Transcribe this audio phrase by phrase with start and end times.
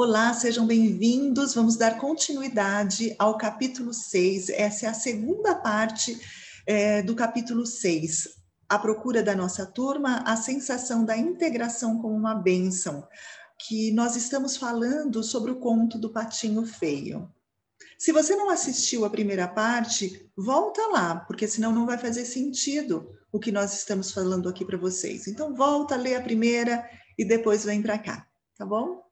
[0.00, 1.56] Olá, sejam bem-vindos.
[1.56, 4.48] Vamos dar continuidade ao capítulo 6.
[4.50, 6.16] Essa é a segunda parte
[6.64, 8.28] é, do capítulo 6.
[8.68, 13.08] A procura da nossa turma, a sensação da integração como uma bênção,
[13.58, 17.28] que nós estamos falando sobre o conto do Patinho Feio.
[17.98, 23.18] Se você não assistiu a primeira parte, volta lá, porque senão não vai fazer sentido
[23.32, 25.26] o que nós estamos falando aqui para vocês.
[25.26, 26.88] Então, volta, lê a primeira
[27.18, 29.07] e depois vem para cá, tá bom?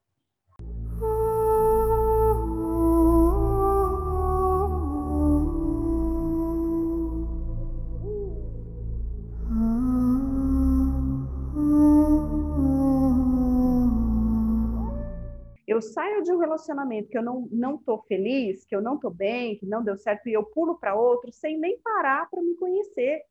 [15.77, 19.09] Eu saio de um relacionamento que eu não não tô feliz, que eu não tô
[19.09, 22.55] bem, que não deu certo e eu pulo para outro sem nem parar para me
[22.55, 23.21] conhecer,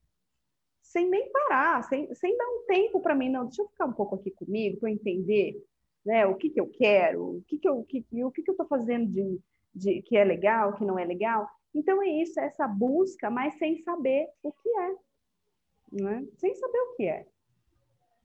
[0.80, 3.92] sem nem parar, sem, sem dar um tempo para mim, não, deixa eu ficar um
[3.92, 5.60] pouco aqui comigo para entender,
[6.04, 8.56] né, o que que eu quero, o que que eu, que, o que que eu
[8.56, 9.40] tô fazendo de,
[9.74, 11.48] de que é legal, que não é legal.
[11.74, 14.94] Então é isso, é essa busca, mas sem saber o que é,
[16.02, 16.26] né?
[16.36, 17.26] Sem saber o que é.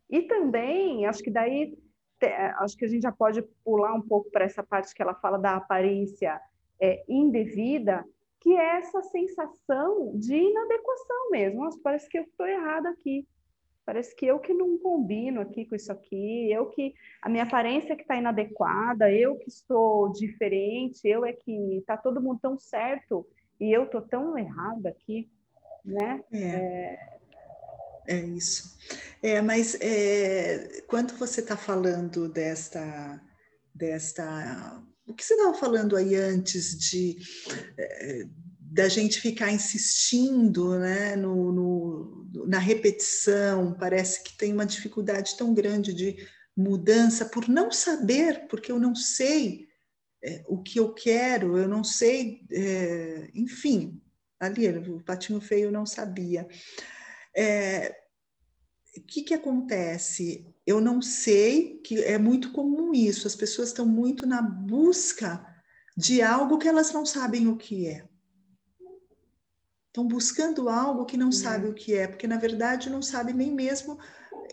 [0.10, 1.76] E também, acho que daí
[2.28, 5.38] acho que a gente já pode pular um pouco para essa parte que ela fala
[5.38, 6.40] da aparência
[6.80, 8.06] é, indevida,
[8.40, 11.64] que é essa sensação de inadequação mesmo.
[11.64, 13.28] Nossa, parece que eu estou errada aqui.
[13.86, 17.96] Parece que eu que não combino aqui com isso aqui, eu que a minha aparência
[17.96, 23.28] que está inadequada, eu que estou diferente, eu é que está todo mundo tão certo
[23.60, 25.30] e eu estou tão errada aqui,
[25.84, 26.24] né?
[26.32, 26.38] É.
[26.38, 27.21] é
[28.12, 28.78] é isso.
[29.22, 33.22] É, mas é, quando você está falando desta,
[33.74, 37.18] desta, o que você estava falando aí antes de
[37.78, 38.26] é,
[38.60, 45.54] da gente ficar insistindo, né, no, no, na repetição, parece que tem uma dificuldade tão
[45.54, 46.16] grande de
[46.56, 49.68] mudança por não saber, porque eu não sei
[50.24, 54.02] é, o que eu quero, eu não sei, é, enfim,
[54.40, 56.48] ali o patinho feio não sabia.
[57.36, 58.01] É,
[58.98, 60.46] o que, que acontece?
[60.66, 65.46] Eu não sei, que é muito comum isso, as pessoas estão muito na busca
[65.96, 68.08] de algo que elas não sabem o que é.
[69.88, 71.32] Estão buscando algo que não uhum.
[71.32, 74.00] sabe o que é, porque na verdade não sabe nem mesmo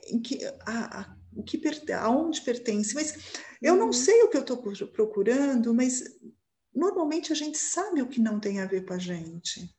[0.09, 1.61] em que, a, a, o que
[1.93, 2.95] aonde pertence.
[2.95, 3.33] Mas
[3.63, 3.93] eu não uhum.
[3.93, 4.57] sei o que eu estou
[4.93, 6.03] procurando, mas
[6.75, 9.73] normalmente a gente sabe o que não tem a ver com a gente.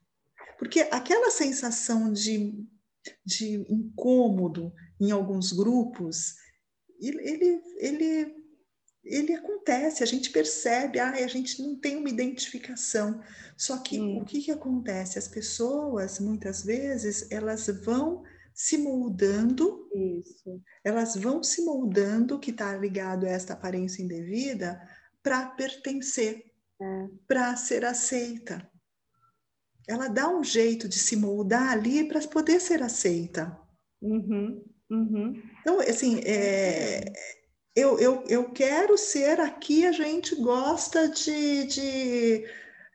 [0.57, 2.53] Porque aquela sensação de
[3.25, 6.35] de incômodo em alguns grupos,
[6.99, 8.35] ele, ele,
[9.03, 13.21] ele acontece, a gente percebe, ah, a gente não tem uma identificação.
[13.57, 15.17] Só que o que, que acontece?
[15.17, 20.61] As pessoas, muitas vezes, elas vão se moldando, Isso.
[20.83, 24.81] elas vão se moldando, que está ligado a esta aparência indevida,
[25.23, 26.43] para pertencer,
[26.81, 27.07] é.
[27.25, 28.68] para ser aceita
[29.89, 33.57] ela dá um jeito de se moldar ali para poder ser aceita.
[33.99, 35.41] Uhum, uhum.
[35.61, 37.11] Então, assim, é,
[37.75, 42.45] eu, eu, eu quero ser aqui, a gente gosta de, de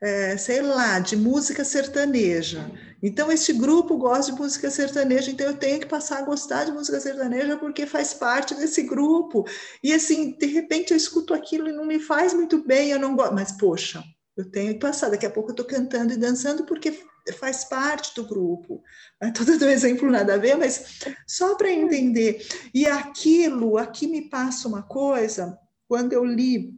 [0.01, 2.71] é, sei lá, de música sertaneja.
[3.03, 6.71] Então, este grupo gosta de música sertaneja, então eu tenho que passar a gostar de
[6.71, 9.43] música sertaneja porque faz parte desse grupo.
[9.83, 13.17] E assim, de repente eu escuto aquilo e não me faz muito bem, eu não
[13.17, 14.01] gosto, mas poxa,
[14.37, 16.91] eu tenho que passar, daqui a pouco eu estou cantando e dançando porque
[17.39, 18.83] faz parte do grupo.
[19.21, 22.45] Estou dando um exemplo nada a ver, mas só para entender.
[22.73, 25.57] E aquilo, aqui me passa uma coisa,
[25.87, 26.77] quando eu li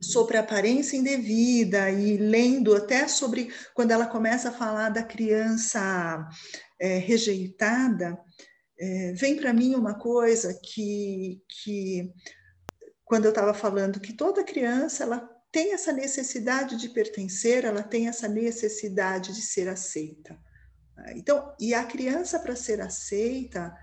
[0.00, 6.28] sobre aparência indevida e lendo até sobre quando ela começa a falar da criança
[6.78, 8.18] é, rejeitada,
[8.78, 12.12] é, vem para mim uma coisa que, que
[13.04, 18.08] quando eu estava falando que toda criança ela tem essa necessidade de pertencer, ela tem
[18.08, 20.38] essa necessidade de ser aceita.
[21.14, 23.74] Então, e a criança para ser aceita,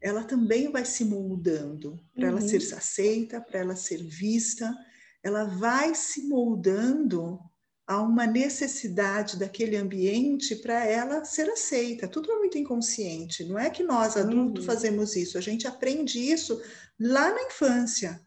[0.00, 2.30] ela também vai se moldando para uhum.
[2.30, 4.76] ela ser aceita, para ela ser vista,
[5.22, 7.38] ela vai se moldando
[7.86, 12.08] a uma necessidade daquele ambiente para ela ser aceita.
[12.08, 13.44] Tudo é muito inconsciente.
[13.44, 14.74] Não é que nós adultos uhum.
[14.74, 16.60] fazemos isso, a gente aprende isso
[16.98, 18.20] lá na infância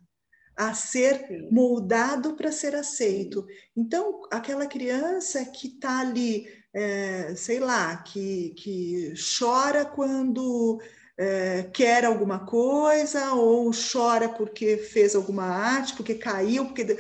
[0.56, 3.46] a ser moldado para ser aceito.
[3.76, 10.80] Então, aquela criança que está ali, é, sei lá, que, que chora quando
[11.18, 16.98] é, quer alguma coisa, ou chora porque fez alguma arte, porque caiu, porque.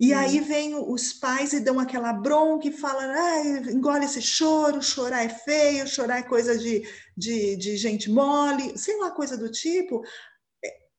[0.00, 0.18] E hum.
[0.18, 5.24] aí vem os pais e dão aquela bronca e falam, ah, engole esse choro, chorar
[5.24, 10.04] é feio, chorar é coisa de, de, de gente mole, sei lá, coisa do tipo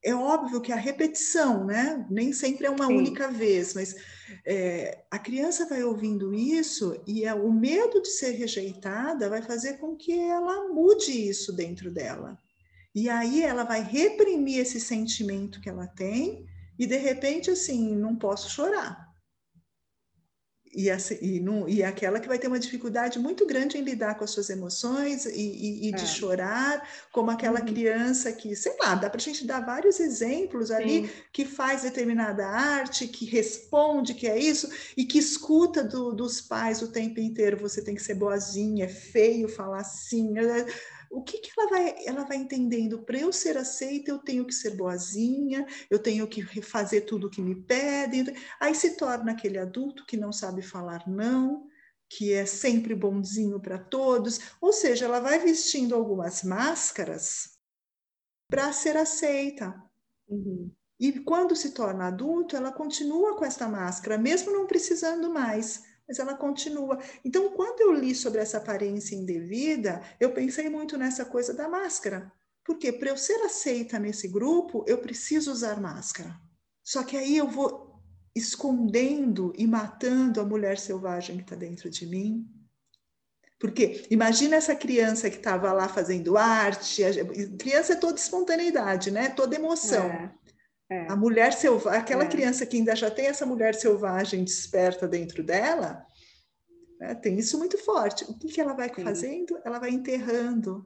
[0.04, 2.06] é óbvio que a repetição, né?
[2.10, 2.98] Nem sempre é uma Sim.
[2.98, 3.96] única vez, mas
[4.46, 9.78] é, a criança vai ouvindo isso e é, o medo de ser rejeitada vai fazer
[9.78, 12.38] com que ela mude isso dentro dela.
[12.96, 16.46] E aí ela vai reprimir esse sentimento que ela tem
[16.78, 19.09] e de repente assim, não posso chorar
[20.74, 24.16] e, assim, e, não, e aquela que vai ter uma dificuldade muito grande em lidar
[24.16, 26.06] com as suas emoções e, e, e de é.
[26.06, 27.66] chorar, como aquela uhum.
[27.66, 31.10] criança que, sei lá, dá para a gente dar vários exemplos ali Sim.
[31.34, 36.82] que faz determinada arte, que responde que é isso e que escuta do, dos pais
[36.82, 37.58] o tempo inteiro.
[37.58, 40.32] Você tem que ser boazinha, é feio falar assim.
[40.32, 40.66] Né?
[41.10, 43.02] O que, que ela vai ela vai entendendo?
[43.02, 47.30] Para eu ser aceita eu tenho que ser boazinha eu tenho que fazer tudo o
[47.30, 48.26] que me pedem.
[48.60, 51.68] Aí se torna aquele adulto que não sabe falar não
[52.10, 54.40] que é sempre bonzinho para todos.
[54.62, 57.58] Ou seja ela vai vestindo algumas máscaras
[58.50, 59.84] para ser aceita.
[60.28, 60.72] Uhum.
[61.00, 66.18] e quando se torna adulto ela continua com esta máscara mesmo não precisando mais mas
[66.18, 66.98] ela continua.
[67.24, 72.34] Então, quando eu li sobre essa aparência indevida, eu pensei muito nessa coisa da máscara.
[72.66, 76.36] Porque para eu ser aceita nesse grupo, eu preciso usar máscara.
[76.84, 78.02] Só que aí eu vou
[78.36, 82.50] escondendo e matando a mulher selvagem que está dentro de mim.
[83.60, 87.04] Porque imagina essa criança que estava lá fazendo arte,
[87.60, 89.30] criança é toda espontaneidade, né?
[89.30, 90.06] Toda emoção.
[90.06, 90.34] É.
[90.90, 91.08] É.
[91.08, 92.28] A mulher selvagem, aquela é.
[92.28, 96.04] criança que ainda já tem essa mulher selvagem desperta dentro dela,
[97.00, 98.26] né, tem isso muito forte.
[98.26, 99.04] O que, que ela vai Sim.
[99.04, 99.60] fazendo?
[99.64, 100.86] Ela vai enterrando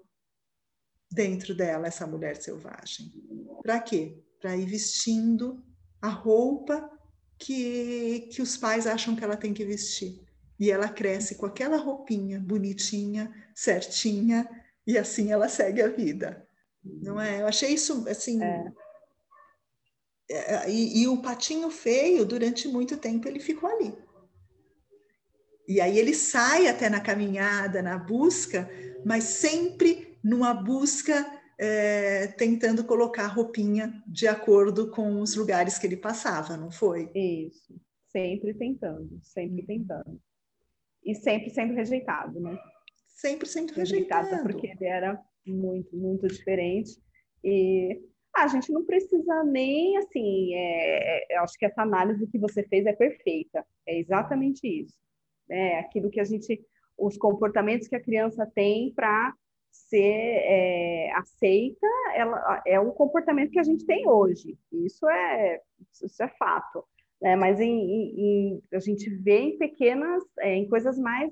[1.09, 3.13] dentro dela essa mulher selvagem.
[3.61, 4.21] Para quê?
[4.41, 5.63] Para ir vestindo
[6.01, 6.89] a roupa
[7.39, 10.21] que, que os pais acham que ela tem que vestir.
[10.59, 14.49] E ela cresce com aquela roupinha bonitinha, certinha,
[14.85, 16.45] e assim ela segue a vida.
[16.83, 17.41] Não é?
[17.41, 18.43] Eu achei isso assim.
[18.43, 18.82] É
[20.67, 23.93] e, e, o patinho feio, durante muito tempo, ele ficou ali.
[25.67, 28.69] E aí ele sai até na caminhada, na busca,
[29.05, 31.25] mas sempre numa busca
[31.57, 37.09] é, tentando colocar a roupinha de acordo com os lugares que ele passava, não foi?
[37.13, 37.79] Isso,
[38.11, 39.67] sempre tentando, sempre uhum.
[39.67, 40.21] tentando.
[41.05, 42.57] E sempre sendo rejeitado, né?
[43.07, 44.25] Sempre sendo rejeitado.
[44.25, 46.97] Rejeitado porque ele era muito, muito diferente.
[47.43, 48.01] E
[48.35, 52.85] a gente não precisa nem, assim, é, é, acho que essa análise que você fez
[52.85, 54.97] é perfeita, é exatamente isso.
[55.49, 56.59] É aquilo que a gente,
[56.97, 59.33] os comportamentos que a criança tem para
[59.71, 64.57] ser é, aceita, ela, é o comportamento que a gente tem hoje.
[64.71, 65.61] Isso é,
[66.01, 66.83] isso é fato.
[67.21, 67.35] Né?
[67.35, 71.31] Mas em, em, a gente vê em pequenas, é, em coisas mais,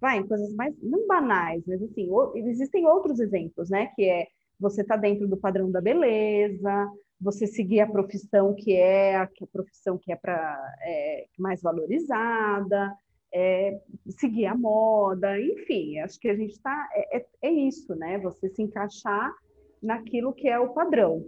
[0.00, 3.90] vai, em coisas mais, não banais, mas assim, o, existem outros exemplos, né?
[3.94, 4.26] Que é
[4.62, 6.88] você está dentro do padrão da beleza,
[7.20, 12.94] você seguir a profissão que é a, a profissão que é para é, mais valorizada,
[13.34, 13.80] é,
[14.10, 18.18] seguir a moda, enfim, acho que a gente está é, é, é, isso, né?
[18.18, 19.32] Você se encaixar
[19.82, 21.24] naquilo que é o padrão.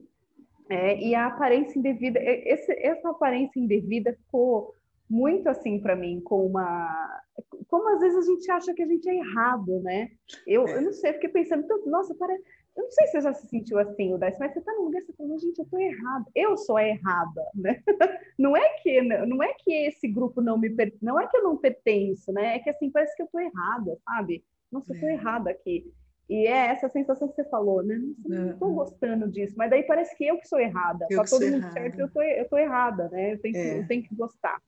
[0.71, 4.75] É, e a aparência indevida, esse, essa aparência indevida ficou
[5.09, 7.21] muito assim para mim, com uma.
[7.69, 10.11] Como às vezes a gente acha que a gente é errado, né?
[10.47, 12.43] Eu, eu não sei, fiquei pensando, nossa, parece
[12.77, 14.85] eu não sei se você já se sentiu assim, o Dice, mas você está num
[14.85, 16.25] lugar e você fala, gente, eu estou errada.
[16.35, 17.81] Eu sou a errada, né?
[18.39, 20.93] Não é que não é que esse grupo não me per...
[21.01, 22.57] não é que eu não pertenço, né?
[22.57, 24.45] É que assim parece que eu estou errada, sabe?
[24.73, 25.13] Nossa, eu estou é.
[25.13, 25.85] errada aqui.
[26.29, 27.97] E é essa sensação que você falou, né?
[27.97, 31.07] Nossa, não estou gostando disso, mas daí parece que eu que sou errada.
[31.11, 31.73] Eu tá todo mundo errada.
[31.73, 33.35] certo, eu tô, eu tô errada, né?
[33.35, 33.63] Eu tenho, é.
[33.63, 34.61] que, eu tenho que gostar.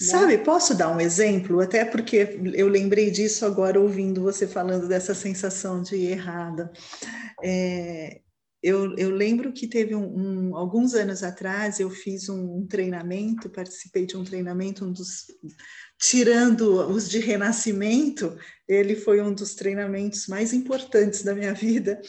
[0.00, 0.44] Sabe, né?
[0.44, 1.60] posso dar um exemplo?
[1.60, 6.72] Até porque eu lembrei disso agora ouvindo você falando dessa sensação de errada.
[7.42, 8.20] É,
[8.62, 13.48] eu, eu, lembro que teve um, um, alguns anos atrás eu fiz um, um, treinamento,
[13.48, 15.26] participei de um treinamento, um dos
[16.00, 22.00] tirando os de renascimento, ele foi um dos treinamentos mais importantes da minha vida.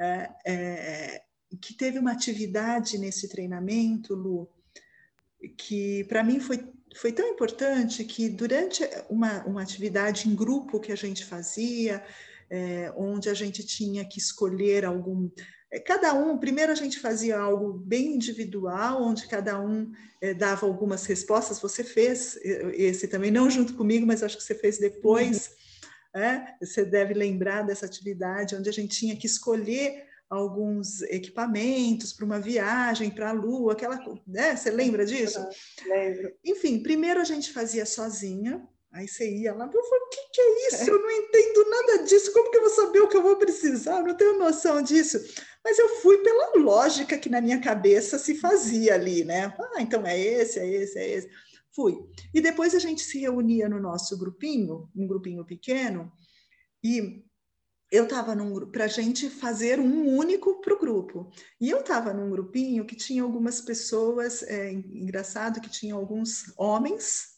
[0.00, 1.22] É, é,
[1.60, 4.48] que teve uma atividade nesse treinamento, Lu,
[5.56, 10.92] que para mim foi, foi tão importante que durante uma, uma atividade em grupo que
[10.92, 12.02] a gente fazia,
[12.50, 15.30] é, onde a gente tinha que escolher algum.
[15.72, 20.66] É, cada um, primeiro a gente fazia algo bem individual, onde cada um é, dava
[20.66, 21.60] algumas respostas.
[21.60, 25.46] Você fez esse também, não junto comigo, mas acho que você fez depois.
[25.48, 25.60] Uhum.
[26.12, 26.56] É?
[26.60, 32.38] Você deve lembrar dessa atividade, onde a gente tinha que escolher alguns equipamentos para uma
[32.38, 34.54] viagem para a Lua, aquela, né?
[34.54, 35.44] Você lembra disso?
[35.84, 36.32] Lembro.
[36.44, 40.40] Enfim, primeiro a gente fazia sozinha, Aí você ia lá, eu falei, o que, que
[40.40, 40.90] é isso?
[40.90, 44.00] Eu não entendo nada disso, como que eu vou saber o que eu vou precisar?
[44.00, 45.16] Eu não tenho noção disso.
[45.64, 49.54] Mas eu fui pela lógica que na minha cabeça se fazia ali, né?
[49.76, 51.30] Ah, então é esse, é esse, é esse.
[51.72, 52.00] Fui.
[52.34, 56.10] E depois a gente se reunia no nosso grupinho, um grupinho pequeno,
[56.82, 57.24] e
[57.90, 58.36] eu estava
[58.70, 61.30] para a gente fazer um único para o grupo.
[61.60, 67.30] E eu estava num grupinho que tinha algumas pessoas, é, engraçado que tinha alguns homens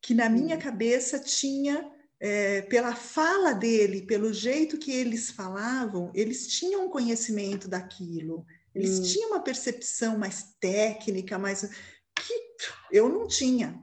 [0.00, 6.46] que na minha cabeça tinha, é, pela fala dele, pelo jeito que eles falavam, eles
[6.46, 9.02] tinham um conhecimento daquilo, eles hum.
[9.02, 11.68] tinham uma percepção mais técnica, mais
[12.14, 12.34] que
[12.92, 13.82] eu não tinha.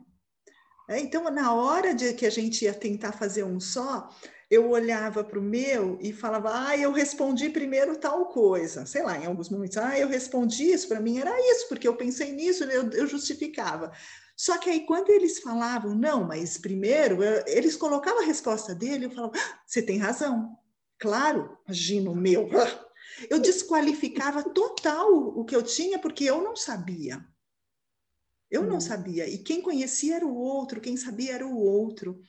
[0.90, 4.10] É, então, na hora de que a gente ia tentar fazer um só,
[4.54, 8.86] eu olhava para o meu e falava, ah, eu respondi primeiro tal coisa.
[8.86, 11.96] Sei lá, em alguns momentos, ah, eu respondi isso, para mim era isso, porque eu
[11.96, 13.92] pensei nisso, eu, eu justificava.
[14.36, 19.06] Só que aí, quando eles falavam, não, mas primeiro, eu, eles colocavam a resposta dele,
[19.06, 20.56] eu falava, ah, você tem razão.
[21.00, 22.48] Claro, imagina o meu.
[23.30, 27.24] Eu desqualificava total o que eu tinha, porque eu não sabia.
[28.50, 28.82] Eu não hum.
[28.82, 29.28] sabia.
[29.28, 32.20] E quem conhecia era o outro, quem sabia era o outro.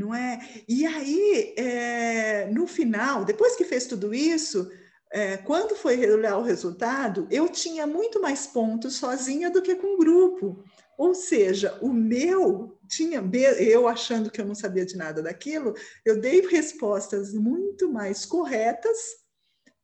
[0.00, 0.40] Não é?
[0.66, 4.72] E aí, é, no final, depois que fez tudo isso,
[5.12, 9.94] é, quando foi olhar o resultado, eu tinha muito mais pontos sozinha do que com
[9.94, 10.64] o grupo.
[10.96, 13.22] Ou seja, o meu tinha,
[13.58, 18.96] eu achando que eu não sabia de nada daquilo, eu dei respostas muito mais corretas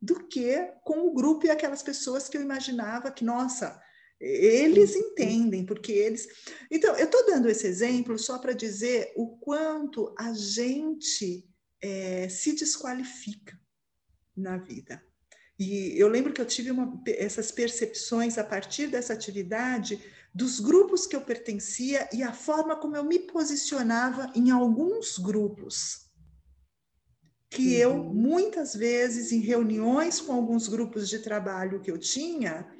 [0.00, 3.78] do que com o grupo e aquelas pessoas que eu imaginava que, nossa,
[4.20, 6.26] eles entendem, porque eles.
[6.70, 11.46] Então, eu estou dando esse exemplo só para dizer o quanto a gente
[11.82, 13.58] é, se desqualifica
[14.36, 15.02] na vida.
[15.58, 20.02] E eu lembro que eu tive uma, essas percepções a partir dessa atividade
[20.34, 26.10] dos grupos que eu pertencia e a forma como eu me posicionava em alguns grupos.
[27.48, 27.80] Que uhum.
[27.80, 32.70] eu, muitas vezes, em reuniões com alguns grupos de trabalho que eu tinha,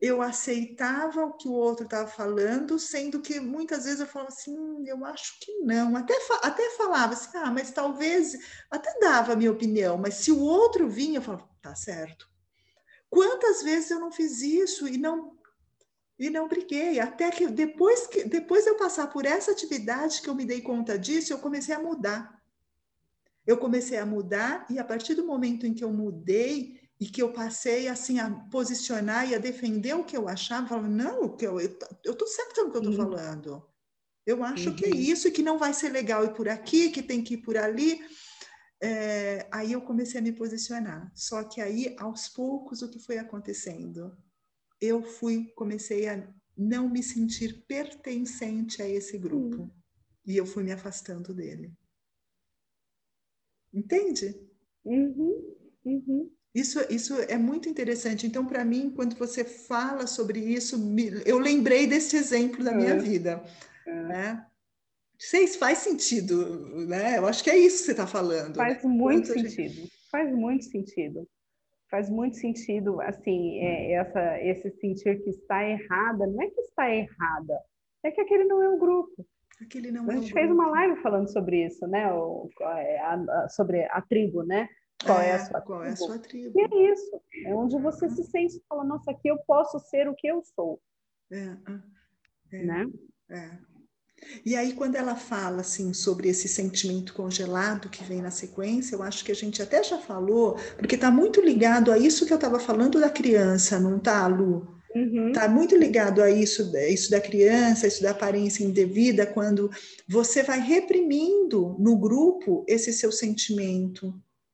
[0.00, 4.58] eu aceitava o que o outro estava falando, sendo que muitas vezes eu falava assim,
[4.58, 5.94] hum, eu acho que não.
[5.94, 8.38] Até, até falava assim, ah, mas talvez,
[8.70, 12.26] até dava a minha opinião, mas se o outro vinha, eu falava, tá certo.
[13.10, 15.38] Quantas vezes eu não fiz isso e não
[16.18, 20.34] e não briguei, até que depois que depois eu passar por essa atividade que eu
[20.34, 22.38] me dei conta disso, eu comecei a mudar.
[23.46, 27.22] Eu comecei a mudar e a partir do momento em que eu mudei e que
[27.22, 31.60] eu passei assim a posicionar e a defender o que eu achava, falava, não, eu,
[31.60, 32.96] eu, eu tô certa no que eu tô uhum.
[32.96, 33.66] falando.
[34.26, 34.76] Eu acho uhum.
[34.76, 37.34] que é isso e que não vai ser legal ir por aqui, que tem que
[37.34, 38.00] ir por ali.
[38.82, 41.10] É, aí eu comecei a me posicionar.
[41.14, 44.14] Só que aí, aos poucos, o que foi acontecendo?
[44.80, 49.62] eu fui, comecei a não me sentir pertencente a esse grupo.
[49.62, 49.70] Uhum.
[50.26, 51.72] E eu fui me afastando dele.
[53.72, 54.34] Entende?
[54.84, 56.32] Uhum, uhum.
[56.54, 58.26] Isso, isso é muito interessante.
[58.26, 60.76] Então, para mim, quando você fala sobre isso,
[61.24, 62.98] eu lembrei desse exemplo da minha é.
[62.98, 63.42] vida.
[63.86, 64.02] É.
[64.02, 64.46] Né?
[65.18, 67.18] Sei, faz sentido, né?
[67.18, 68.56] Eu acho que é isso que você está falando.
[68.56, 68.90] Faz né?
[68.90, 69.74] muito Quanto sentido.
[69.74, 69.92] Gente...
[70.10, 71.28] Faz muito sentido
[71.90, 76.88] faz muito sentido, assim, é, essa, esse sentir que está errada, não é que está
[76.88, 77.60] errada,
[78.04, 79.26] é que aquele não é um grupo.
[79.60, 82.10] Aquele não a é gente fez uma live falando sobre isso, né?
[82.12, 84.68] O, é, a, a, sobre a tribo, né?
[85.04, 85.90] Qual é, é a sua qual tribo?
[85.90, 86.58] É a sua tribo?
[86.58, 87.20] E é isso.
[87.46, 90.42] É onde você se sente e fala, nossa, aqui eu posso ser o que eu
[90.54, 90.80] sou.
[91.30, 91.56] É,
[92.52, 92.86] é, né?
[93.30, 93.58] É.
[94.44, 99.02] E aí, quando ela fala assim sobre esse sentimento congelado que vem na sequência, eu
[99.02, 102.36] acho que a gente até já falou, porque está muito ligado a isso que eu
[102.36, 104.78] estava falando da criança, não está, Lu?
[104.94, 105.32] Está uhum.
[105.32, 109.70] Tá muito ligado a isso, isso da criança, isso da aparência indevida, quando
[110.08, 114.12] você vai reprimindo no grupo esse seu sentimento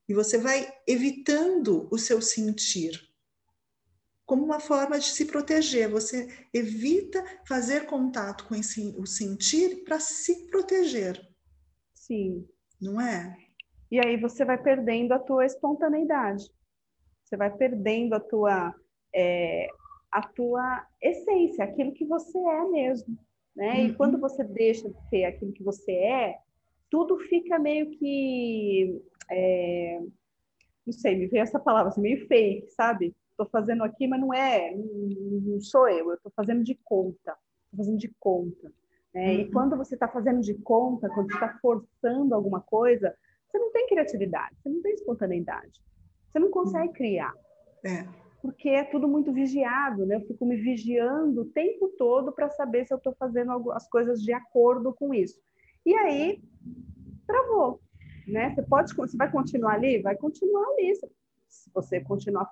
[0.08, 3.06] e você vai evitando o seu sentir
[4.26, 5.88] como uma forma de se proteger.
[5.88, 11.20] Você evita fazer contato com esse, o sentir para se proteger.
[11.94, 12.46] Sim.
[12.80, 13.36] Não é?
[13.90, 16.44] E aí você vai perdendo a tua espontaneidade.
[17.22, 18.74] Você vai perdendo a tua,
[19.14, 19.68] é,
[20.10, 23.16] a tua essência, aquilo que você é mesmo.
[23.54, 23.80] Né?
[23.80, 23.86] Uhum.
[23.86, 26.38] E quando você deixa de ser aquilo que você é,
[26.90, 29.02] tudo fica meio que.
[29.30, 30.00] É,
[30.86, 33.14] não sei, me veio essa palavra, assim, meio fake, sabe?
[33.36, 37.76] estou fazendo aqui, mas não é, não sou eu, eu estou fazendo de conta, estou
[37.76, 38.72] fazendo de conta.
[39.14, 39.26] Né?
[39.26, 39.40] Uhum.
[39.40, 43.14] E quando você está fazendo de conta, quando você está forçando alguma coisa,
[43.46, 45.82] você não tem criatividade, você não tem espontaneidade,
[46.32, 47.34] você não consegue criar.
[47.84, 48.06] É.
[48.40, 50.16] Porque é tudo muito vigiado, né?
[50.16, 54.22] Eu fico me vigiando o tempo todo para saber se eu estou fazendo as coisas
[54.22, 55.40] de acordo com isso.
[55.84, 56.40] E aí,
[57.26, 57.80] travou.
[58.26, 58.54] Né?
[58.54, 60.02] Você, pode, você vai continuar ali?
[60.02, 60.94] Vai continuar ali.
[61.48, 62.50] Se você continuar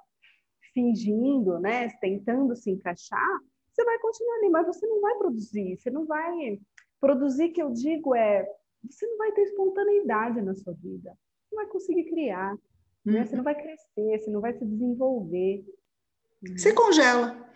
[0.73, 3.41] fingindo, né, tentando se encaixar,
[3.73, 6.61] você vai continuar ali, mas você não vai produzir, você não vai
[7.01, 8.47] produzir que eu digo é,
[8.89, 13.13] você não vai ter espontaneidade na sua vida, você não vai conseguir criar, uhum.
[13.13, 13.25] né?
[13.25, 15.65] você não vai crescer, você não vai se desenvolver.
[16.57, 17.49] Você congela.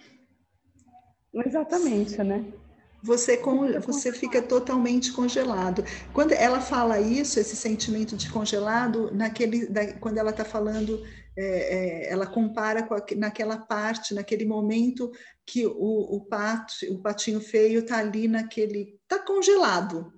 [1.35, 2.53] Exatamente, né?
[3.03, 5.85] Você, com, você fica totalmente congelado.
[6.13, 11.01] Quando ela fala isso, esse sentimento de congelado, naquele, da, quando ela está falando,
[11.37, 15.13] é, é, ela compara com a, naquela parte, naquele momento
[15.47, 20.13] que o, o, pato, o patinho feio está ali naquele, está congelado,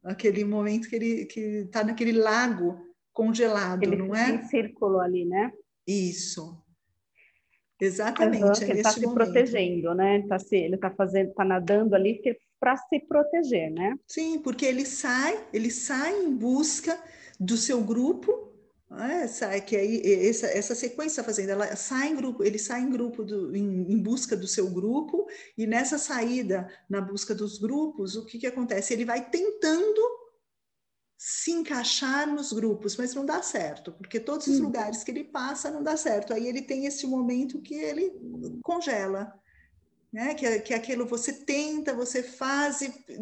[0.00, 2.78] naquele momento que ele que está naquele lago
[3.12, 4.30] congelado, ele não é?
[4.30, 5.52] Em círculo ali, né?
[5.84, 6.56] Isso.
[7.80, 8.44] Exatamente.
[8.44, 10.24] Uhum, é ele está se protegendo, né?
[10.28, 12.20] Tá se, ele está fazendo, está nadando ali
[12.58, 13.96] para se proteger, né?
[14.06, 16.98] Sim, porque ele sai, ele sai em busca
[17.38, 18.52] do seu grupo,
[18.90, 19.26] né?
[19.28, 22.90] sai que aí essa, essa sequência está fazendo, ela sai em grupo, ele sai em
[22.90, 28.16] grupo do, em, em, busca do seu grupo e nessa saída na busca dos grupos,
[28.16, 28.92] o que que acontece?
[28.92, 30.00] Ele vai tentando
[31.22, 34.62] se encaixar nos grupos, mas não dá certo, porque todos os hum.
[34.62, 36.32] lugares que ele passa não dá certo.
[36.32, 38.10] Aí ele tem esse momento que ele
[38.62, 39.30] congela,
[40.10, 40.34] né?
[40.34, 42.80] Que, que aquilo você tenta, você faz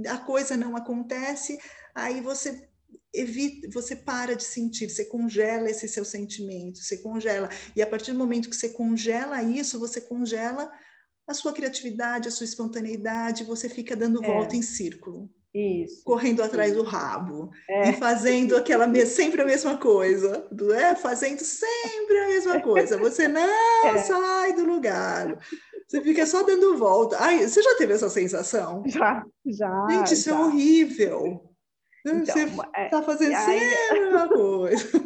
[0.09, 1.59] a coisa não acontece,
[1.93, 2.69] aí você
[3.13, 7.49] evita, você para de sentir, você congela esse seu sentimento, você congela.
[7.75, 10.71] E a partir do momento que você congela isso, você congela
[11.27, 14.27] a sua criatividade, a sua espontaneidade, você fica dando é.
[14.29, 15.29] volta em círculo.
[15.55, 16.05] Isso.
[16.05, 17.51] Correndo atrás do rabo.
[17.69, 17.91] É.
[17.91, 20.47] E fazendo aquela sempre a mesma coisa.
[20.77, 20.95] É?
[20.95, 22.99] Fazendo sempre a mesma coisa.
[22.99, 23.41] Você não
[23.87, 23.99] é.
[23.99, 25.39] sai do lugar.
[25.87, 27.17] Você fica só dando volta.
[27.19, 28.83] Ai, você já teve essa sensação?
[28.87, 29.87] Já, já.
[29.89, 30.39] Gente, isso é já.
[30.39, 31.49] é horrível.
[32.07, 35.01] Então, você está é, fazendo sempre a mesma coisa.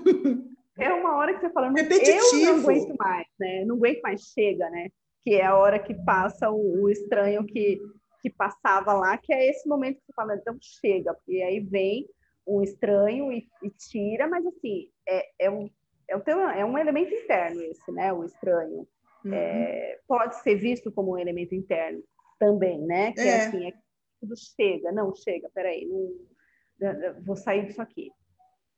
[0.78, 2.42] É uma hora que você fala, Repetitivo.
[2.42, 3.64] eu não aguento mais, né?
[3.64, 4.88] Não aguento mais, chega, né?
[5.24, 7.80] Que é a hora que passa o, o estranho que
[8.22, 12.08] que passava lá, que é esse momento que você fala, então chega, porque aí vem
[12.46, 15.68] um estranho e, e tira, mas assim, é, é, um,
[16.08, 18.86] é, um, é um elemento interno esse, né, o estranho.
[19.24, 19.34] Uhum.
[19.34, 22.02] É, pode ser visto como um elemento interno
[22.38, 23.72] também, né, que é, é assim, é
[24.20, 28.10] tudo chega, não, chega, peraí, não, vou sair disso aqui.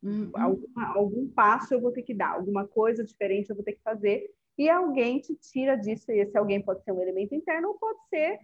[0.02, 0.30] Uhum.
[0.34, 3.82] Algum, algum passo eu vou ter que dar, alguma coisa diferente eu vou ter que
[3.82, 7.74] fazer, e alguém te tira disso, e esse alguém pode ser um elemento interno ou
[7.74, 8.38] pode ser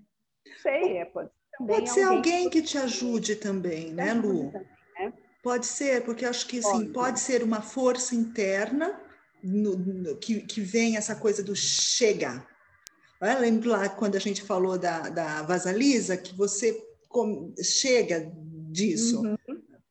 [0.63, 4.51] sei, é, pode também Pode ser alguém que, que te ajude também, né, Lu?
[4.51, 4.67] Também,
[4.99, 5.13] né?
[5.43, 6.93] Pode ser, porque acho que assim, pode.
[6.93, 9.01] pode ser uma força interna
[9.43, 12.47] no, no, que, que vem essa coisa do chega.
[13.21, 18.33] Eu lembro lá quando a gente falou da, da Vasalisa, que você com, chega
[18.71, 19.23] disso.
[19.23, 19.37] Uhum.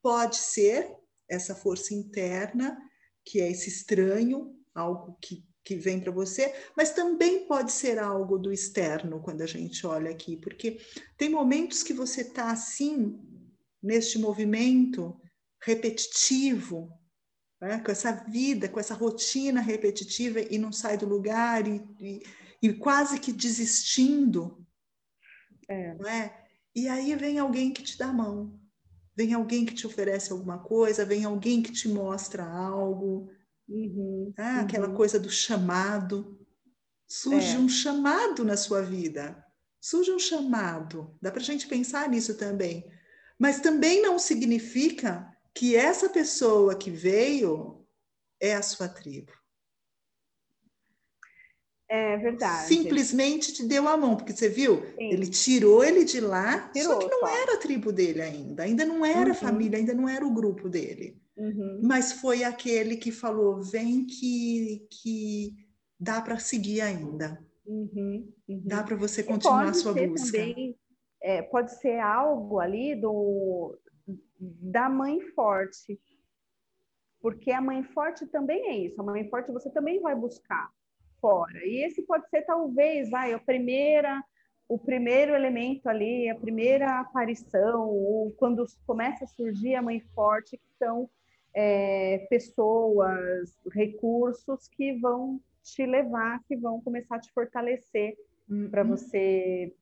[0.01, 0.95] Pode ser
[1.29, 2.77] essa força interna,
[3.23, 8.37] que é esse estranho, algo que que vem para você, mas também pode ser algo
[8.37, 10.79] do externo quando a gente olha aqui, porque
[11.17, 13.19] tem momentos que você está assim,
[13.81, 15.19] neste movimento
[15.61, 16.91] repetitivo,
[17.61, 17.79] né?
[17.79, 22.23] com essa vida, com essa rotina repetitiva e não sai do lugar e, e,
[22.61, 24.65] e quase que desistindo.
[25.67, 25.95] É.
[26.07, 26.45] é?
[26.75, 28.59] E aí vem alguém que te dá a mão,
[29.15, 33.29] vem alguém que te oferece alguma coisa, vem alguém que te mostra algo
[33.69, 34.59] Uhum, ah, uhum.
[34.61, 36.39] Aquela coisa do chamado.
[37.07, 37.59] Surge é.
[37.59, 39.43] um chamado na sua vida.
[39.79, 41.15] Surge um chamado.
[41.21, 42.85] Dá para a gente pensar nisso também.
[43.37, 47.85] Mas também não significa que essa pessoa que veio
[48.39, 49.31] é a sua tribo.
[51.87, 52.67] É verdade.
[52.67, 54.85] Simplesmente te deu a mão, porque você viu?
[54.95, 55.11] Sim.
[55.11, 57.27] Ele tirou ele de lá, tirou, só que não só.
[57.27, 59.31] era a tribo dele ainda, ainda não era uhum.
[59.31, 61.19] a família, ainda não era o grupo dele.
[61.39, 61.79] Uhum.
[61.81, 65.55] Mas foi aquele que falou: vem que, que
[65.97, 67.41] dá para seguir ainda.
[67.65, 68.31] Uhum.
[68.47, 68.61] Uhum.
[68.65, 70.37] Dá para você continuar a sua busca.
[70.37, 70.77] Também,
[71.21, 73.77] é, pode ser algo ali do,
[74.39, 75.99] da mãe forte.
[77.21, 78.99] Porque a mãe forte também é isso.
[78.99, 80.69] A mãe forte você também vai buscar
[81.21, 81.65] fora.
[81.65, 84.21] E esse pode ser talvez, vai, a primeira
[84.69, 90.57] o primeiro elemento ali, a primeira aparição, ou quando começa a surgir a mãe forte,
[90.57, 91.09] que são
[91.53, 98.15] é, pessoas, recursos que vão te levar, que vão começar a te fortalecer
[98.49, 98.69] uhum.
[98.69, 99.73] para você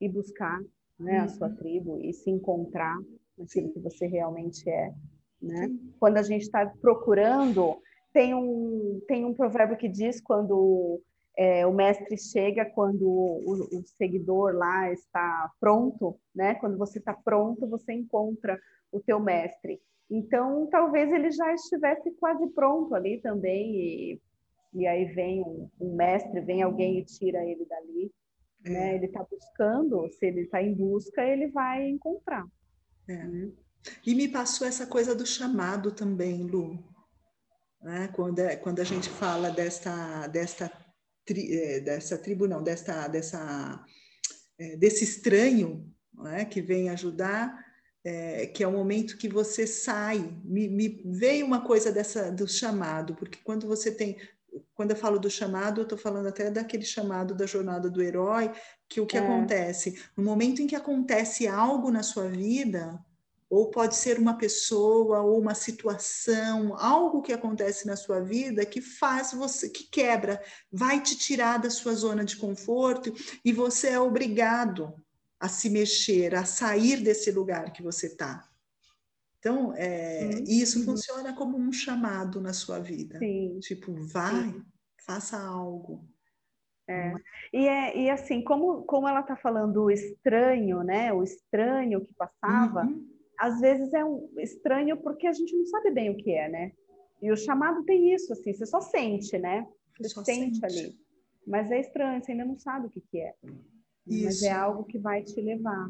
[0.00, 0.60] ir buscar
[0.98, 1.24] né, uhum.
[1.24, 1.56] a sua uhum.
[1.56, 2.96] tribo e se encontrar
[3.36, 4.92] naquilo que você realmente é.
[5.40, 5.68] Né?
[5.98, 7.76] Quando a gente está procurando,
[8.12, 11.00] tem um, tem um provérbio que diz quando
[11.36, 16.54] é, o mestre chega quando o, o, seguidor lá está pronto, né?
[16.54, 18.58] Quando você está pronto, você encontra
[18.94, 19.80] o teu mestre.
[20.10, 24.20] Então, talvez ele já estivesse quase pronto ali também, e,
[24.74, 28.12] e aí vem um, um mestre, vem alguém e tira ele dali.
[28.64, 28.70] É.
[28.70, 28.94] Né?
[28.96, 32.46] Ele está buscando, se ele está em busca, ele vai encontrar.
[33.08, 33.28] É.
[34.06, 36.82] E me passou essa coisa do chamado também, Lu.
[37.82, 38.08] Né?
[38.14, 40.70] Quando, é, quando a gente fala desta, desta,
[41.24, 43.84] tri, é, dessa tribo, não, desta, dessa,
[44.58, 46.44] é, desse estranho né?
[46.44, 47.63] que vem ajudar,
[48.04, 50.32] é, que é o momento que você sai.
[50.44, 54.16] Me, me veio uma coisa dessa do chamado, porque quando você tem
[54.72, 58.52] quando eu falo do chamado, eu estou falando até daquele chamado da jornada do herói,
[58.88, 59.20] que o que é.
[59.20, 60.00] acontece?
[60.16, 63.04] No momento em que acontece algo na sua vida,
[63.50, 68.80] ou pode ser uma pessoa ou uma situação, algo que acontece na sua vida que
[68.80, 73.12] faz você, que quebra, vai te tirar da sua zona de conforto
[73.44, 74.94] e você é obrigado
[75.38, 78.48] a se mexer, a sair desse lugar que você está.
[79.38, 80.44] Então, é, uhum.
[80.46, 80.84] isso uhum.
[80.86, 83.18] funciona como um chamado na sua vida.
[83.18, 83.58] Sim.
[83.60, 84.64] Tipo, vai, Sim.
[85.04, 86.08] faça algo.
[86.88, 87.08] É.
[87.08, 87.14] é.
[87.52, 91.12] E, é, e assim, como, como ela está falando o estranho, né?
[91.12, 95.90] O estranho que passava, uhum às vezes é um estranho porque a gente não sabe
[95.90, 96.72] bem o que é, né?
[97.20, 99.66] E o chamado tem isso, assim, você só sente, né?
[99.98, 100.94] Você sente, sente, ali.
[101.46, 103.34] Mas é estranho, você ainda não sabe o que, que é.
[104.06, 104.24] Isso.
[104.24, 105.88] Mas é algo que vai te levar.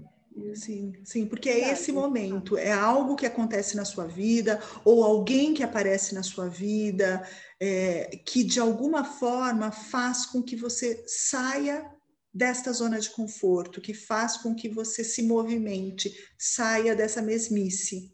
[0.54, 5.54] Sim, sim, porque é esse momento, é algo que acontece na sua vida, ou alguém
[5.54, 7.24] que aparece na sua vida,
[7.60, 11.88] é, que de alguma forma faz com que você saia
[12.32, 18.12] desta zona de conforto, que faz com que você se movimente, saia dessa mesmice,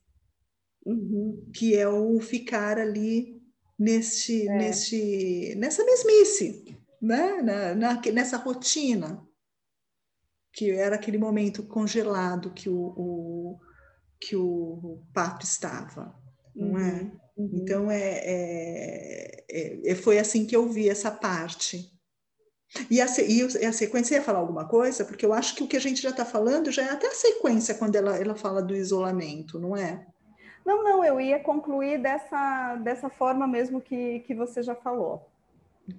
[0.85, 1.51] uhum.
[1.55, 3.41] que é o ficar ali
[3.79, 4.59] neste, é.
[4.59, 7.41] neste, nessa mesmice, né?
[7.41, 9.27] Na, na, nessa rotina,
[10.53, 13.59] que era aquele momento congelado que o, o
[14.21, 16.15] que o pato estava,
[16.55, 17.03] não é?
[17.03, 17.21] uhum.
[17.37, 17.51] Uhum.
[17.55, 21.91] Então é, é, é, foi assim que eu vi essa parte
[22.91, 25.05] e a, e a sequência ia falar alguma coisa?
[25.05, 27.15] Porque eu acho que o que a gente já está falando já é até a
[27.15, 30.07] sequência quando ela, ela fala do isolamento, não é?
[30.65, 35.30] Não, não, eu ia concluir dessa, dessa forma mesmo que, que você já falou.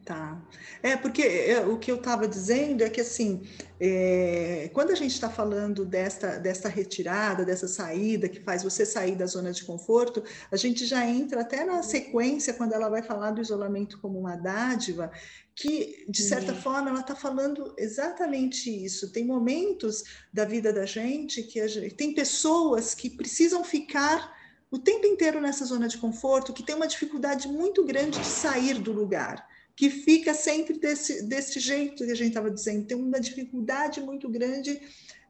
[0.05, 0.41] Tá.
[0.81, 3.41] É, porque é, o que eu estava dizendo é que, assim,
[3.79, 9.15] é, quando a gente está falando desta, desta retirada, dessa saída, que faz você sair
[9.15, 13.31] da zona de conforto, a gente já entra até na sequência, quando ela vai falar
[13.31, 15.11] do isolamento como uma dádiva,
[15.55, 16.61] que, de certa uhum.
[16.61, 19.11] forma, ela está falando exatamente isso.
[19.11, 24.31] Tem momentos da vida da gente que gente, tem pessoas que precisam ficar
[24.69, 28.79] o tempo inteiro nessa zona de conforto, que tem uma dificuldade muito grande de sair
[28.79, 33.19] do lugar que fica sempre desse, desse jeito que a gente estava dizendo, tem uma
[33.19, 34.81] dificuldade muito grande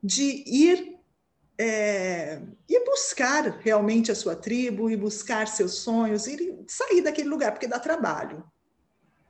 [0.03, 0.99] de ir
[1.57, 7.51] é, ir buscar realmente a sua tribo, ir buscar seus sonhos, ir sair daquele lugar,
[7.51, 8.43] porque dá trabalho.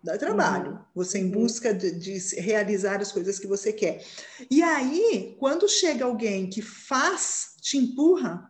[0.02, 0.72] Dá trabalho.
[0.72, 0.80] Uhum.
[0.96, 1.32] Você em uhum.
[1.32, 4.04] busca de, de, realizar as coisas que você quer.
[4.50, 8.50] E aí, quando chega alguém que faz, te empurra,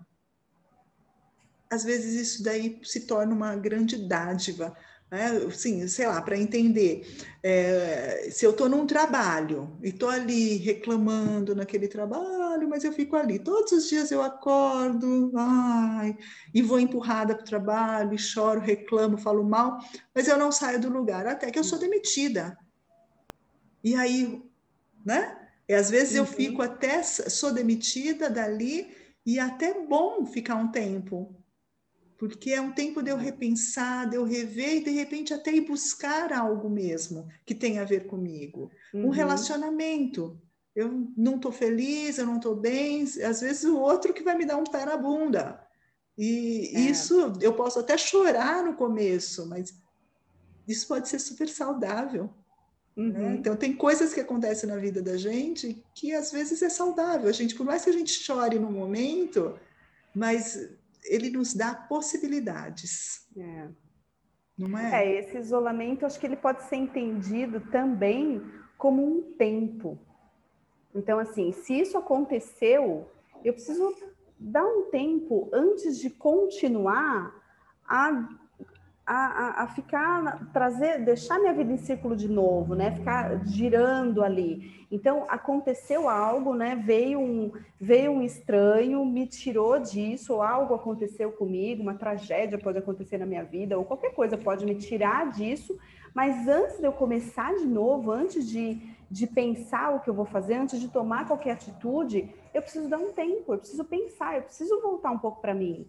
[1.70, 4.78] às vezes isso daí se torna uma grande dádiva
[5.12, 5.50] né?
[5.52, 7.06] Sim, sei lá, para entender.
[7.44, 13.18] É, se eu estou num trabalho e estou ali reclamando naquele trabalho, mas eu fico
[13.18, 13.38] ali.
[13.38, 16.18] Todos os dias eu acordo, ai,
[16.54, 19.80] e vou empurrada para o trabalho, e choro, reclamo, falo mal,
[20.16, 22.58] mas eu não saio do lugar, até que eu sou demitida.
[23.84, 24.42] E aí,
[25.06, 25.38] né?
[25.68, 26.20] E às vezes uhum.
[26.20, 28.96] eu fico até, sou demitida dali,
[29.26, 31.36] e é até bom ficar um tempo,
[32.22, 35.62] porque é um tempo de eu repensar, de eu rever e de repente até ir
[35.62, 38.70] buscar algo mesmo que tenha a ver comigo.
[38.94, 39.08] Uhum.
[39.08, 40.40] Um relacionamento.
[40.76, 44.46] Eu não estou feliz, eu não estou bem, às vezes o outro que vai me
[44.46, 45.66] dar um pé na bunda.
[46.16, 46.80] E é.
[46.82, 49.74] isso eu posso até chorar no começo, mas
[50.68, 52.30] isso pode ser super saudável.
[52.96, 53.04] Né?
[53.04, 53.12] Uhum.
[53.14, 53.36] Né?
[53.40, 57.28] Então, tem coisas que acontecem na vida da gente que às vezes é saudável.
[57.28, 59.60] A gente, por mais que a gente chore no momento,
[60.14, 60.70] mas
[61.04, 63.28] ele nos dá possibilidades.
[63.38, 63.68] É.
[64.58, 65.06] Não é?
[65.06, 65.20] é?
[65.20, 68.42] Esse isolamento, acho que ele pode ser entendido também
[68.78, 69.98] como um tempo.
[70.94, 73.10] Então, assim, se isso aconteceu,
[73.44, 73.96] eu preciso
[74.38, 77.34] dar um tempo antes de continuar
[77.86, 78.28] a
[79.06, 82.92] a, a, ficar, trazer, deixar minha vida em círculo de novo, né?
[82.92, 84.86] Ficar girando ali.
[84.92, 86.76] Então aconteceu algo, né?
[86.76, 92.78] Veio um, veio um estranho, me tirou disso, ou algo aconteceu comigo, uma tragédia pode
[92.78, 95.78] acontecer na minha vida, ou qualquer coisa pode me tirar disso.
[96.14, 100.26] Mas antes de eu começar de novo, antes de, de pensar o que eu vou
[100.26, 104.44] fazer, antes de tomar qualquer atitude, eu preciso dar um tempo, eu preciso pensar, eu
[104.44, 105.88] preciso voltar um pouco para mim.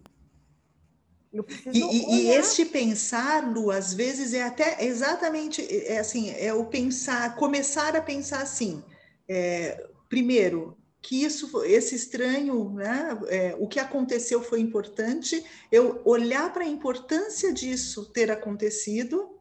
[1.33, 6.53] Eu preciso e, e, este pensar, Lu, às vezes é até exatamente é assim, é
[6.53, 8.83] o pensar, começar a pensar assim.
[9.27, 15.43] É, primeiro, que isso, esse estranho, né, é, o que aconteceu foi importante.
[15.71, 19.37] Eu olhar para a importância disso ter acontecido,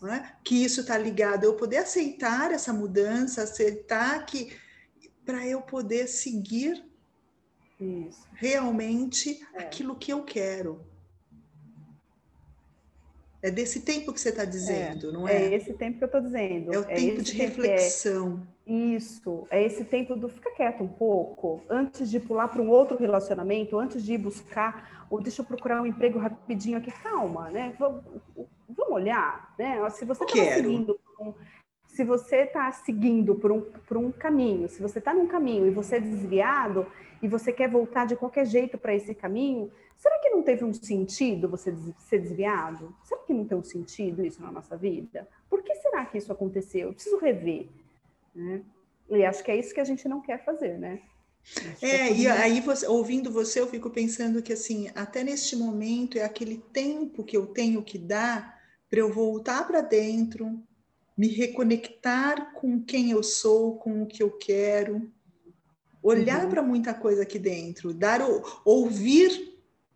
[0.00, 4.56] né, que isso está ligado, eu poder aceitar essa mudança, aceitar que
[5.24, 6.84] para eu poder seguir
[7.80, 8.24] isso.
[8.34, 9.58] realmente é.
[9.58, 10.86] aquilo que eu quero.
[13.46, 15.44] É desse tempo que você está dizendo, é, não é?
[15.44, 16.74] É esse tempo que eu estou dizendo.
[16.74, 18.42] É o tempo de tempo reflexão.
[18.66, 22.68] É, isso, é esse tempo do fica quieto um pouco, antes de pular para um
[22.68, 27.48] outro relacionamento, antes de ir buscar, ou deixa eu procurar um emprego rapidinho aqui, calma,
[27.50, 27.72] né?
[27.78, 28.02] Vamos,
[28.68, 29.78] vamos olhar, né?
[29.90, 30.98] Se você está seguindo
[31.86, 35.70] se você está seguindo por um, por um caminho, se você está num caminho e
[35.70, 36.86] você é desviado
[37.22, 40.72] e você quer voltar de qualquer jeito para esse caminho, será que não teve um
[40.72, 42.94] sentido você ser desviado?
[43.04, 45.26] Será que não tem um sentido isso na nossa vida?
[45.48, 46.88] Por que será que isso aconteceu?
[46.88, 47.68] Eu preciso rever.
[48.34, 48.62] Né?
[49.08, 51.00] E acho que é isso que a gente não quer fazer, né?
[51.80, 56.24] É, e aí você, ouvindo você, eu fico pensando que assim, até neste momento é
[56.24, 60.60] aquele tempo que eu tenho que dar para eu voltar para dentro,
[61.16, 65.10] me reconectar com quem eu sou, com o que eu quero,
[66.06, 66.50] olhar uhum.
[66.50, 68.20] para muita coisa aqui dentro, dar
[68.64, 69.54] ouvir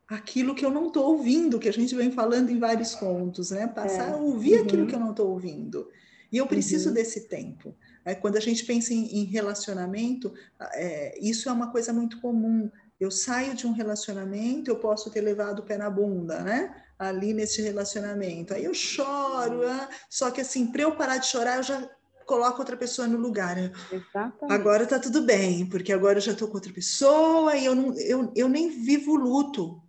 [0.09, 3.69] aquilo que eu não estou ouvindo, que a gente vem falando em vários pontos, né?
[3.69, 4.13] Passar é.
[4.15, 4.65] a ouvir uhum.
[4.65, 5.89] aquilo que eu não estou ouvindo.
[6.33, 6.95] E eu preciso uhum.
[6.95, 7.75] desse tempo.
[8.05, 10.33] É, quando a gente pensa em, em relacionamento,
[10.75, 12.69] é, isso é uma coisa muito comum.
[12.99, 16.75] Eu saio de um relacionamento, eu posso ter levado o pé na bunda, né?
[16.99, 18.53] Ali nesse relacionamento.
[18.53, 21.89] Aí eu choro, ah, só que assim, para eu parar de chorar, eu já
[22.31, 23.57] coloco outra pessoa no lugar.
[23.91, 24.53] Exatamente.
[24.53, 27.99] Agora tá tudo bem, porque agora eu já estou com outra pessoa e eu, não,
[27.99, 29.83] eu, eu nem vivo o luto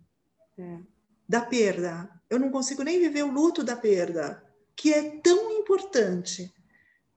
[0.58, 0.78] é.
[1.28, 2.10] da perda.
[2.28, 4.42] Eu não consigo nem viver o luto da perda,
[4.74, 6.52] que é tão importante.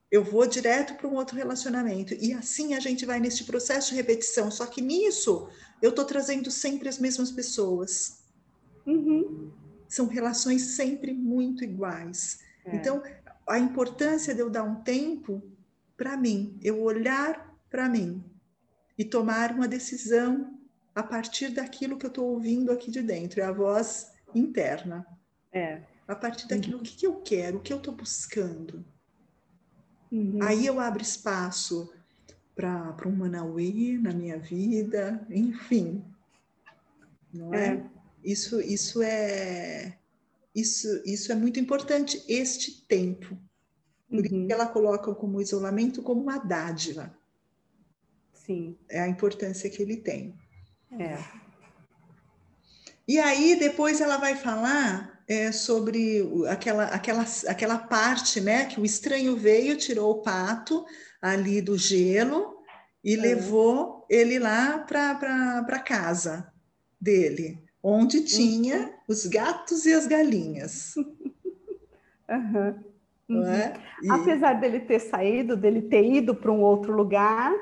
[0.08, 2.14] Eu vou direto para um outro relacionamento.
[2.14, 4.48] E assim a gente vai nesse processo de repetição.
[4.48, 5.48] Só que nisso
[5.82, 8.22] eu estou trazendo sempre as mesmas pessoas.
[8.86, 9.50] Uhum.
[9.88, 12.38] São relações sempre muito iguais.
[12.64, 12.76] É.
[12.76, 13.02] Então,
[13.48, 15.42] a importância de eu dar um tempo
[15.96, 18.24] para mim, eu olhar para mim
[18.98, 20.58] e tomar uma decisão
[20.94, 25.06] a partir daquilo que eu estou ouvindo aqui de dentro, é a voz interna.
[25.52, 25.82] É.
[26.08, 26.82] A partir daquilo uhum.
[26.82, 28.84] que, que eu quero, o que eu estou buscando.
[30.10, 30.38] Uhum.
[30.42, 31.92] Aí eu abro espaço
[32.54, 36.02] para um Manauê na minha vida, enfim.
[37.32, 37.74] Não é?
[37.74, 37.84] é?
[38.24, 39.98] Isso, isso é
[40.56, 43.38] isso, isso é muito importante, este tempo.
[44.08, 44.24] Por uhum.
[44.24, 47.14] isso que ela coloca como isolamento como uma dádiva.
[48.32, 48.74] Sim.
[48.88, 50.34] É a importância que ele tem.
[50.98, 51.18] É.
[53.06, 58.64] E aí, depois ela vai falar é, sobre aquela, aquela, aquela parte, né?
[58.64, 60.86] Que o estranho veio, tirou o pato
[61.20, 62.56] ali do gelo
[63.04, 63.16] e é.
[63.16, 66.50] levou ele lá para casa
[66.98, 68.90] dele onde tinha uhum.
[69.06, 70.94] os gatos e as galinhas.
[72.28, 72.74] Uhum.
[73.28, 73.46] Uhum.
[73.46, 73.74] É?
[74.02, 74.10] E...
[74.10, 77.54] Apesar dele ter saído, dele ter ido para um outro lugar,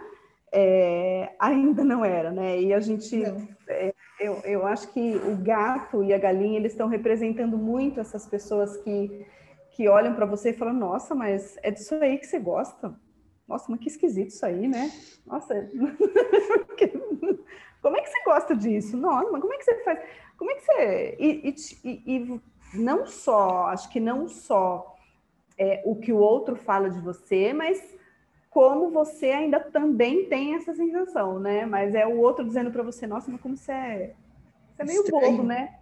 [0.50, 2.58] é, ainda não era, né?
[2.58, 3.22] E a gente,
[3.68, 8.26] é, eu, eu acho que o gato e a galinha eles estão representando muito essas
[8.26, 9.26] pessoas que
[9.72, 12.94] que olham para você e falam: Nossa, mas é disso aí que você gosta?
[13.46, 14.90] Nossa, mas que esquisito isso aí, né?
[15.26, 15.54] Nossa,
[17.84, 18.96] Como é que você gosta disso?
[18.96, 20.00] Não, mas como é que você faz?
[20.38, 21.16] Como é que você.
[21.20, 22.40] E, e, e
[22.72, 24.96] não só, acho que não só
[25.58, 27.94] é, o que o outro fala de você, mas
[28.48, 31.66] como você ainda também tem essa sensação, né?
[31.66, 34.14] Mas é o outro dizendo para você, nossa, mas como você é,
[34.74, 35.30] você é meio estranho.
[35.32, 35.78] bobo, né?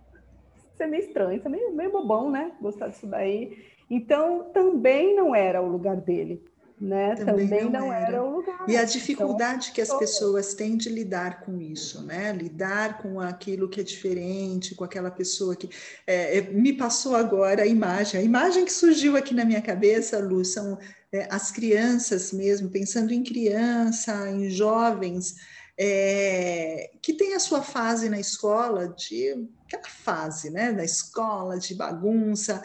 [0.75, 2.51] Você é meio estranho, você é meio, meio bobão, né?
[2.61, 3.65] Gostar disso daí.
[3.89, 6.43] Então, também não era o lugar dele
[6.83, 7.15] né?
[7.15, 8.25] Também, Também não, não era.
[8.25, 8.65] o lugar.
[8.69, 12.33] E a dificuldade então, que as pessoas têm de lidar com isso, né?
[12.33, 15.71] Lidar com aquilo que é diferente, com aquela pessoa que
[16.05, 20.19] é, é, me passou agora a imagem, a imagem que surgiu aqui na minha cabeça,
[20.19, 20.77] Lu, são
[21.13, 25.37] é, as crianças mesmo, pensando em criança, em jovens.
[25.79, 31.75] É, que tem a sua fase na escola de aquela fase, né, da escola de
[31.75, 32.63] bagunça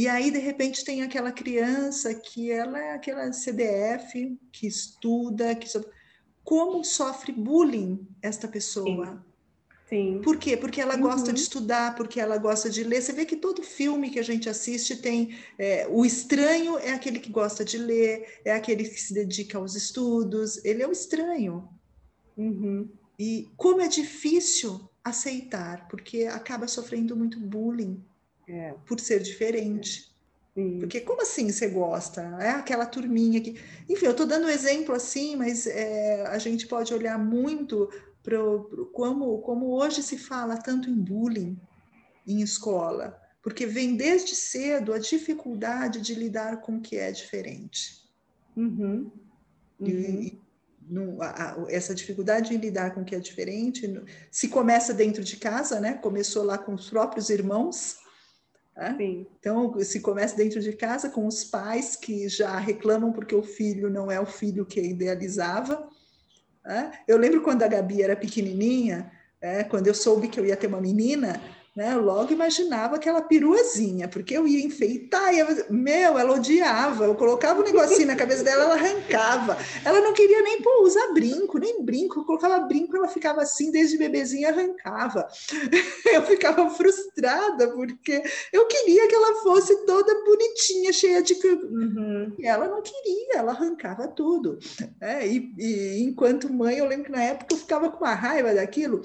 [0.00, 5.68] e aí, de repente, tem aquela criança que ela é aquela CDF, que estuda, que
[6.42, 9.22] como sofre bullying esta pessoa.
[9.90, 10.22] Sim.
[10.24, 10.56] Por quê?
[10.56, 11.34] Porque ela gosta uhum.
[11.34, 13.02] de estudar, porque ela gosta de ler.
[13.02, 15.36] Você vê que todo filme que a gente assiste tem.
[15.58, 19.74] É, o estranho é aquele que gosta de ler, é aquele que se dedica aos
[19.74, 20.64] estudos.
[20.64, 21.68] Ele é o estranho.
[22.38, 22.88] Uhum.
[23.18, 28.02] E como é difícil aceitar, porque acaba sofrendo muito bullying
[28.50, 28.74] é.
[28.86, 30.10] por ser diferente.
[30.56, 30.78] É.
[30.78, 32.22] Porque como assim você gosta?
[32.40, 33.60] É aquela turminha que.
[33.88, 37.88] Enfim, eu estou dando um exemplo assim, mas é, a gente pode olhar muito
[38.22, 41.58] pro, como, como hoje se fala tanto em bullying
[42.26, 48.00] em escola, porque vem desde cedo a dificuldade de lidar com o que é diferente.
[48.56, 49.10] Uhum.
[49.80, 49.88] Uhum.
[49.88, 50.40] E,
[50.90, 54.92] no, a, a, essa dificuldade em lidar com o que é diferente no, se começa
[54.92, 55.94] dentro de casa, né?
[55.94, 57.98] Começou lá com os próprios irmãos.
[58.76, 58.96] Né?
[59.38, 63.90] Então, se começa dentro de casa com os pais que já reclamam porque o filho
[63.90, 65.88] não é o filho que idealizava.
[66.64, 66.92] Né?
[67.06, 70.66] Eu lembro quando a Gabi era pequenininha, é, quando eu soube que eu ia ter
[70.66, 71.40] uma menina,
[71.74, 77.14] né, eu logo imaginava aquela peruazinha, porque eu ia enfeitar, ia meu, ela odiava, eu
[77.14, 81.58] colocava um negocinho na cabeça dela, ela arrancava, ela não queria nem pô, usar brinco,
[81.58, 85.28] nem brinco, eu colocava brinco, ela ficava assim, desde bebezinha arrancava,
[86.12, 88.20] eu ficava frustrada, porque
[88.52, 91.34] eu queria que ela fosse toda bonitinha, cheia de...
[91.34, 92.34] Uhum.
[92.36, 94.58] E ela não queria, ela arrancava tudo,
[95.00, 98.52] é, e, e enquanto mãe, eu lembro que na época eu ficava com uma raiva
[98.52, 99.02] daquilo,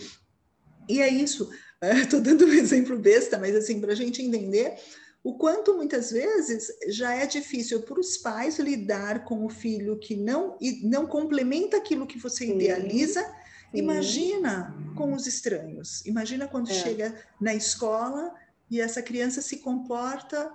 [0.88, 1.50] e é isso,
[2.02, 4.76] Estou dando um exemplo besta, mas assim, para a gente entender
[5.24, 10.16] o quanto muitas vezes já é difícil para os pais lidar com o filho que
[10.16, 12.56] não, não complementa aquilo que você Sim.
[12.56, 13.26] idealiza.
[13.74, 16.06] Imagina com os estranhos.
[16.06, 16.74] Imagina quando é.
[16.74, 18.34] chega na escola
[18.70, 20.52] e essa criança se comporta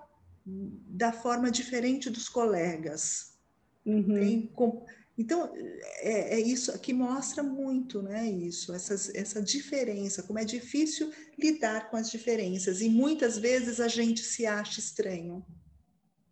[0.46, 3.32] da forma diferente dos colegas.
[3.84, 4.14] Uhum.
[4.14, 4.86] Tem, com,
[5.20, 5.52] então,
[5.98, 8.24] é, é, isso que mostra muito, né?
[8.24, 12.80] Isso, essas, essa diferença, como é difícil lidar com as diferenças.
[12.80, 15.44] E muitas vezes a gente se acha estranho.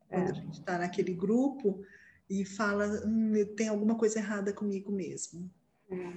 [0.09, 0.31] Quando é.
[0.31, 1.83] a gente está naquele grupo
[2.31, 5.51] e fala, hum, tem alguma coisa errada comigo mesmo.
[5.91, 6.13] É.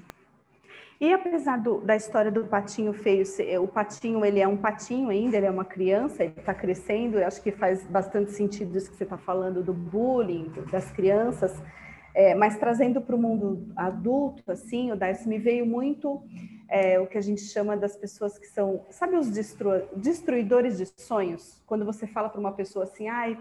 [1.02, 3.26] E apesar do, da história do patinho feio,
[3.62, 7.20] o patinho ele é um patinho ainda, ele é uma criança, ele está crescendo.
[7.20, 11.52] Eu acho que faz bastante sentido isso que você está falando do bullying das crianças.
[12.14, 16.22] É, mas trazendo para o mundo adulto, assim, o Darcy me veio muito
[16.68, 20.88] é, o que a gente chama das pessoas que são, sabe, os destru destruidores de
[21.02, 21.62] sonhos?
[21.66, 23.38] Quando você fala para uma pessoa assim, ai,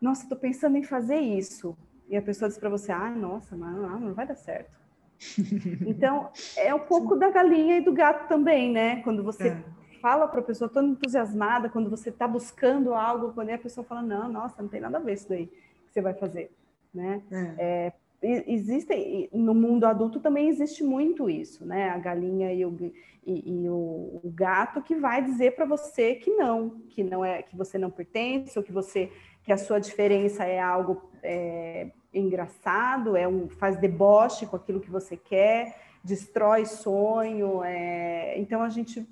[0.00, 1.76] nossa, estou pensando em fazer isso,
[2.08, 4.70] e a pessoa diz para você, ai, nossa, mas não, não vai dar certo.
[5.86, 9.02] então, é um pouco da galinha e do gato também, né?
[9.02, 9.64] Quando você é.
[10.00, 14.02] fala para a pessoa toda entusiasmada, quando você está buscando algo, quando a pessoa fala,
[14.02, 16.50] não, nossa, não tem nada a ver isso daí que você vai fazer
[16.94, 17.22] né?
[17.30, 17.54] É.
[17.58, 17.92] É,
[18.50, 21.90] existe no mundo adulto também existe muito isso, né?
[21.90, 22.74] A galinha e o,
[23.26, 27.42] e, e o, o gato que vai dizer para você que não, que não é,
[27.42, 29.10] que você não pertence ou que você
[29.42, 34.90] que a sua diferença é algo é, engraçado, é um faz deboche com aquilo que
[34.90, 37.62] você quer, destrói sonho.
[37.62, 39.06] É, então a gente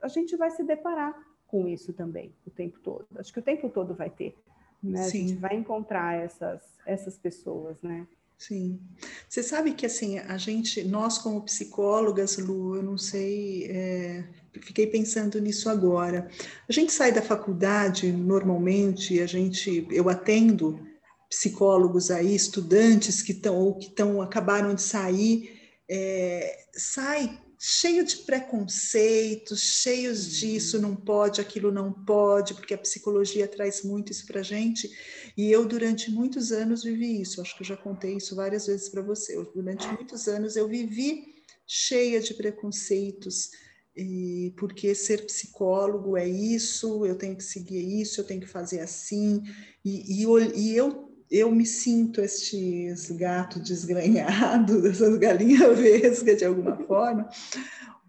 [0.00, 3.06] a gente vai se deparar com isso também o tempo todo.
[3.16, 4.36] Acho que o tempo todo vai ter.
[4.82, 5.04] Né?
[5.04, 8.06] A gente vai encontrar essas, essas pessoas, né?
[8.38, 8.80] Sim.
[9.28, 14.24] Você sabe que assim, a gente, nós como psicólogas, Lu, eu não sei, é,
[14.60, 16.28] fiquei pensando nisso agora.
[16.68, 20.86] A gente sai da faculdade normalmente, a gente, eu atendo
[21.28, 25.58] psicólogos aí, estudantes que estão ou que estão acabaram de sair,
[25.90, 30.32] é, sai cheio de preconceitos, cheios uhum.
[30.38, 34.88] disso, não pode, aquilo não pode, porque a psicologia traz muito isso para gente.
[35.36, 37.40] E eu, durante muitos anos, vivi isso.
[37.40, 39.36] Acho que eu já contei isso várias vezes para você.
[39.36, 41.34] Eu, durante muitos anos, eu vivi
[41.66, 43.50] cheia de preconceitos,
[43.96, 48.78] e porque ser psicólogo é isso, eu tenho que seguir isso, eu tenho que fazer
[48.78, 49.42] assim.
[49.84, 56.76] E, e, e eu eu me sinto este gato desgranhado, essas galinhas vesgas de alguma
[56.86, 57.28] forma,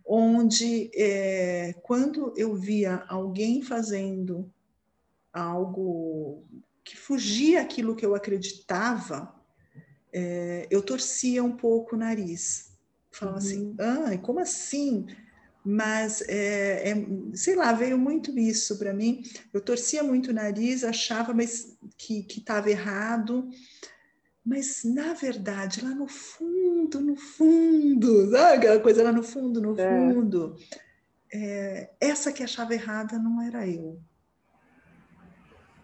[0.05, 4.51] onde é, quando eu via alguém fazendo
[5.32, 6.43] algo
[6.84, 9.34] que fugia aquilo que eu acreditava,
[10.12, 12.69] é, eu torcia um pouco o nariz.
[13.12, 13.75] Falava assim, uhum.
[13.79, 15.05] assim, ah, como assim?
[15.63, 19.24] Mas é, é, sei lá, veio muito isso para mim.
[19.54, 23.49] Eu torcia muito o nariz, achava mas que estava errado,
[24.45, 29.80] mas na verdade, lá no fundo, no fundo, sabe aquela coisa lá no fundo, no
[29.80, 29.89] é.
[29.89, 30.55] fundo,
[31.32, 33.99] é, essa que achava errada não era eu.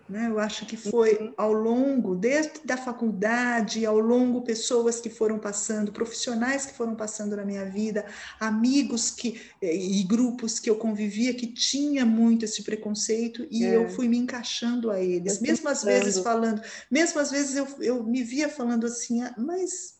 [0.08, 0.28] Né?
[0.30, 5.91] Eu acho que foi ao longo, desde da faculdade, ao longo, pessoas que foram passando,
[5.91, 8.06] profissionais que foram passando na minha vida,
[8.39, 13.76] amigos que, eh, e grupos que eu convivia que tinha muito esse preconceito e é.
[13.76, 18.03] eu fui me encaixando a eles, mesmo às vezes falando, mesmo às vezes eu, eu
[18.03, 19.95] me via falando assim, ah, mas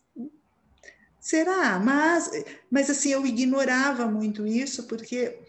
[1.20, 1.80] será?
[1.80, 2.30] Mas,
[2.70, 5.39] mas assim, eu ignorava muito isso porque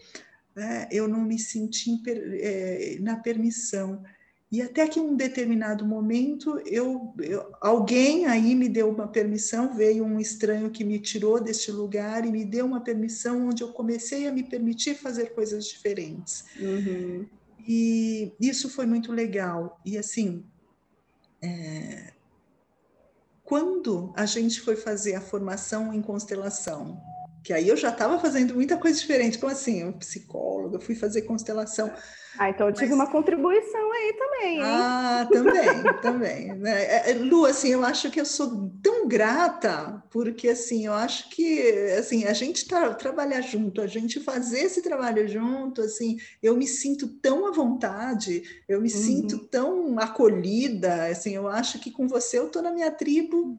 [0.55, 2.01] né, eu não me senti
[2.41, 4.03] é, na permissão.
[4.49, 10.05] E até que um determinado momento, eu, eu, alguém aí me deu uma permissão, veio
[10.05, 14.25] um estranho que me tirou deste lugar e me deu uma permissão onde eu comecei
[14.25, 16.45] a me permitir fazer coisas diferentes.
[16.57, 17.25] Uhum.
[17.67, 19.81] E isso foi muito legal.
[19.85, 20.45] E assim,
[21.41, 22.13] é,
[23.43, 26.97] quando a gente foi fazer a formação em constelação,
[27.47, 31.21] que aí eu já estava fazendo muita coisa diferente, como assim, eu psicóloga, fui fazer
[31.21, 31.89] constelação.
[32.37, 32.99] Ah, então eu tive Mas...
[32.99, 34.63] uma contribuição aí também, hein?
[34.65, 35.63] Ah, também,
[36.01, 36.53] também.
[36.55, 36.83] Né?
[36.83, 41.29] É, é, Lu, assim, eu acho que eu sou tão grata, porque assim, eu acho
[41.29, 41.61] que
[41.97, 46.67] assim, a gente tá, trabalhar junto, a gente fazer esse trabalho junto, assim, eu me
[46.67, 48.99] sinto tão à vontade, eu me uhum.
[48.99, 53.57] sinto tão acolhida, assim, eu acho que com você eu tô na minha tribo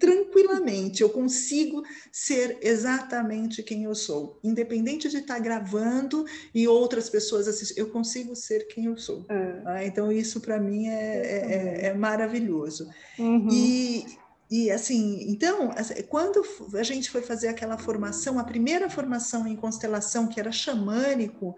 [0.00, 6.24] tranquilamente, eu consigo ser exatamente quem eu sou, independente de estar gravando
[6.54, 9.26] e outras pessoas assistirem, eu consigo ser quem eu sou.
[9.28, 9.52] É.
[9.60, 9.84] Tá?
[9.84, 12.88] Então, isso para mim é, é, é, é maravilhoso.
[13.18, 13.46] Uhum.
[13.52, 14.06] E,
[14.50, 15.70] e assim, então,
[16.08, 16.42] quando
[16.74, 21.54] a gente foi fazer aquela formação, a primeira formação em constelação, que era xamânico,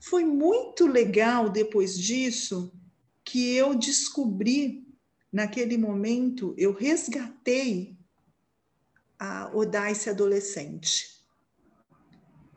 [0.00, 2.72] foi muito legal depois disso
[3.22, 4.91] que eu descobri
[5.32, 7.96] naquele momento, eu resgatei
[9.18, 11.12] a Odaice adolescente.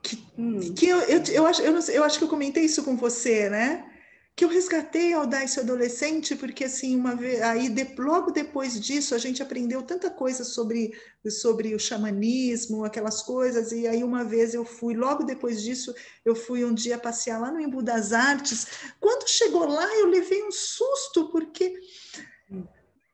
[0.01, 0.73] Que, hum.
[0.73, 3.49] que eu, eu, eu, acho, eu, não, eu acho que eu comentei isso com você,
[3.49, 3.91] né?
[4.35, 9.15] que eu resgatei a audácia adolescente, porque assim, uma vez, aí de, logo depois disso
[9.15, 10.93] a gente aprendeu tanta coisa sobre,
[11.29, 15.95] sobre o xamanismo, aquelas coisas, e aí uma vez eu fui, logo depois disso,
[16.25, 18.67] eu fui um dia passear lá no Embu das Artes.
[18.99, 21.79] Quando chegou lá, eu levei um susto, porque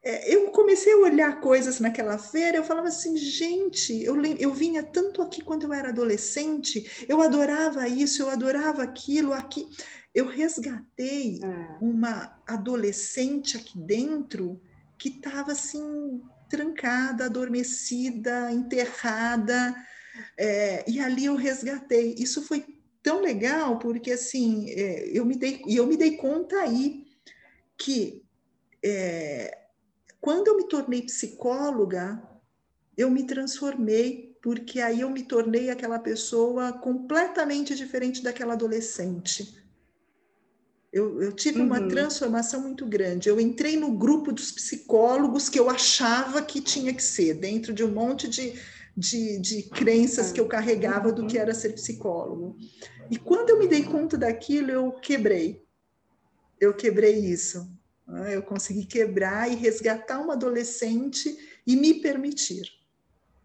[0.04, 5.22] eu comecei a olhar coisas naquela feira, eu falava assim, gente, eu, eu vinha tanto
[5.22, 9.68] aqui quando eu era adolescente, eu adorava isso, eu adorava aquilo, aqui.
[10.14, 11.78] Eu resgatei é.
[11.80, 14.60] uma adolescente aqui dentro
[14.98, 19.74] que estava assim, trancada, adormecida, enterrada,
[20.38, 22.16] é, e ali eu resgatei.
[22.18, 22.66] Isso foi
[23.02, 27.06] tão legal, porque assim, é, eu me dei, eu me dei conta aí
[27.78, 28.24] que
[28.84, 29.61] é,
[30.22, 32.22] quando eu me tornei psicóloga,
[32.96, 39.60] eu me transformei, porque aí eu me tornei aquela pessoa completamente diferente daquela adolescente.
[40.94, 41.66] Eu, eu tive uhum.
[41.66, 43.30] uma transformação muito grande.
[43.30, 47.84] Eu entrei no grupo dos psicólogos que eu achava que tinha que ser, dentro de
[47.84, 48.54] um monte de,
[48.96, 52.58] de, de crenças que eu carregava do que era ser psicólogo.
[53.10, 55.66] E quando eu me dei conta daquilo, eu quebrei.
[56.60, 57.81] Eu quebrei isso.
[58.12, 58.36] Né?
[58.36, 62.64] Eu consegui quebrar e resgatar uma adolescente e me permitir.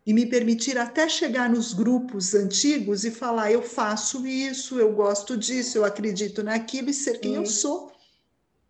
[0.04, 5.36] E me permitir até chegar nos grupos antigos e falar: eu faço isso, eu gosto
[5.36, 7.92] disso, eu acredito naquilo e ser quem eu sou.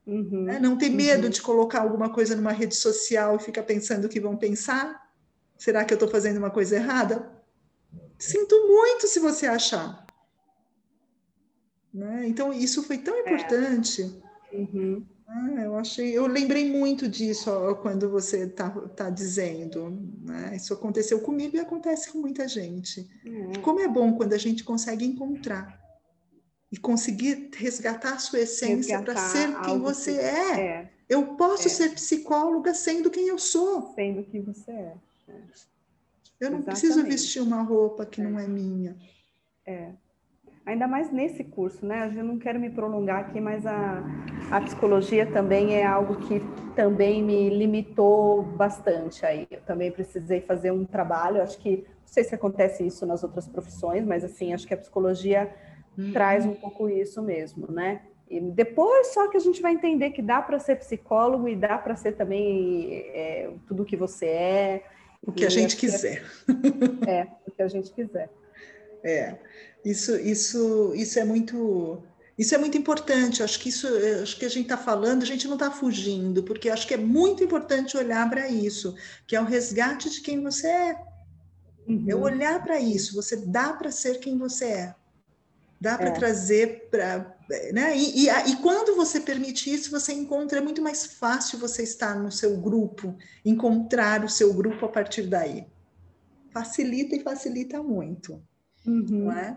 [0.06, 0.58] Uhum, né?
[0.60, 1.30] Não ter medo uhum.
[1.30, 5.10] de colocar alguma coisa numa rede social e ficar pensando o que vão pensar.
[5.58, 7.32] Será que eu estou fazendo uma coisa errada?
[8.18, 10.06] Sinto muito se você achar.
[11.92, 12.28] Né?
[12.28, 13.20] Então, isso foi tão é.
[13.20, 14.22] importante.
[14.52, 14.56] É.
[14.56, 15.04] Uhum.
[15.28, 19.90] Ah, eu achei, eu lembrei muito disso ó, quando você está tá dizendo.
[20.22, 20.54] Né?
[20.54, 23.08] Isso aconteceu comigo e acontece com muita gente.
[23.24, 23.58] É.
[23.58, 25.80] Como é bom quando a gente consegue encontrar
[26.70, 30.20] e conseguir resgatar a sua essência para ser quem você que...
[30.20, 30.60] é.
[30.60, 30.92] é.
[31.08, 31.70] Eu posso é.
[31.70, 33.92] ser psicóloga sendo quem eu sou.
[33.94, 34.94] Sendo quem você é.
[36.38, 36.64] Eu não Exatamente.
[36.64, 38.96] preciso vestir uma roupa que não é minha.
[39.64, 39.92] É
[40.66, 42.12] ainda mais nesse curso, né?
[42.14, 44.02] Eu não quero me prolongar aqui, mas a,
[44.50, 46.42] a psicologia também é algo que
[46.74, 49.46] também me limitou bastante aí.
[49.48, 53.46] Eu também precisei fazer um trabalho, acho que, não sei se acontece isso nas outras
[53.46, 55.54] profissões, mas assim, acho que a psicologia
[55.96, 56.12] uhum.
[56.12, 58.02] traz um pouco isso mesmo, né?
[58.28, 61.78] E depois só que a gente vai entender que dá para ser psicólogo e dá
[61.78, 64.84] para ser também é, tudo o que você é.
[65.24, 66.24] O que a gente quiser.
[67.06, 68.28] É, é, o que a gente quiser.
[69.04, 69.36] É.
[69.86, 72.02] Isso, isso, isso é muito,
[72.36, 73.40] isso é muito importante.
[73.40, 73.86] Acho que isso,
[74.20, 76.96] acho que a gente está falando, a gente não está fugindo, porque acho que é
[76.96, 78.96] muito importante olhar para isso,
[79.28, 81.00] que é o resgate de quem você é.
[81.86, 82.04] Uhum.
[82.08, 83.14] É olhar para isso.
[83.14, 84.94] Você dá para ser quem você é.
[85.80, 86.10] Dá para é.
[86.10, 87.36] trazer para.
[87.72, 87.96] Né?
[87.96, 92.18] E, e, e, quando você permite isso, você encontra, é muito mais fácil você estar
[92.18, 95.64] no seu grupo, encontrar o seu grupo a partir daí.
[96.50, 98.42] Facilita e facilita muito.
[98.84, 99.26] Uhum.
[99.26, 99.56] Não é?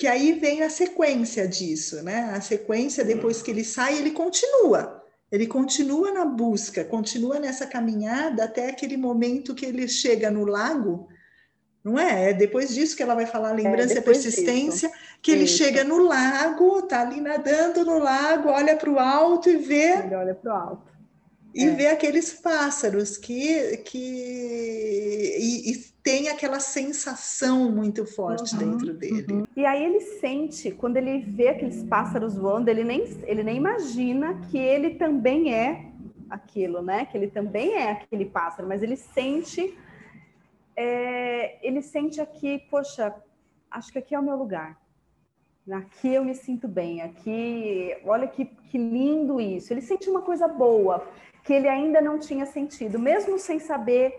[0.00, 2.32] Que aí vem a sequência disso, né?
[2.34, 5.04] A sequência, depois que ele sai, ele continua.
[5.30, 11.06] Ele continua na busca, continua nessa caminhada até aquele momento que ele chega no lago
[11.82, 12.30] não é?
[12.30, 15.00] É depois disso que ela vai falar lembrança é, e persistência, disso.
[15.22, 15.56] que ele Isso.
[15.56, 19.98] chega no lago, tá ali nadando no lago, olha para o alto e vê.
[19.98, 20.89] Ele olha para o alto.
[21.54, 21.70] E é.
[21.70, 29.32] vê aqueles pássaros que, que e, e, tem aquela sensação muito forte uhum, dentro dele.
[29.32, 29.42] Uhum.
[29.54, 34.40] E aí ele sente, quando ele vê aqueles pássaros voando, ele nem, ele nem imagina
[34.50, 35.90] que ele também é
[36.30, 37.04] aquilo, né?
[37.04, 39.76] Que ele também é aquele pássaro, mas ele sente
[40.76, 43.14] é, ele sente aqui, poxa,
[43.70, 44.80] acho que aqui é o meu lugar.
[45.70, 49.72] Aqui eu me sinto bem, aqui, olha que, que lindo isso.
[49.72, 51.06] Ele sente uma coisa boa
[51.44, 54.18] que ele ainda não tinha sentido, mesmo sem saber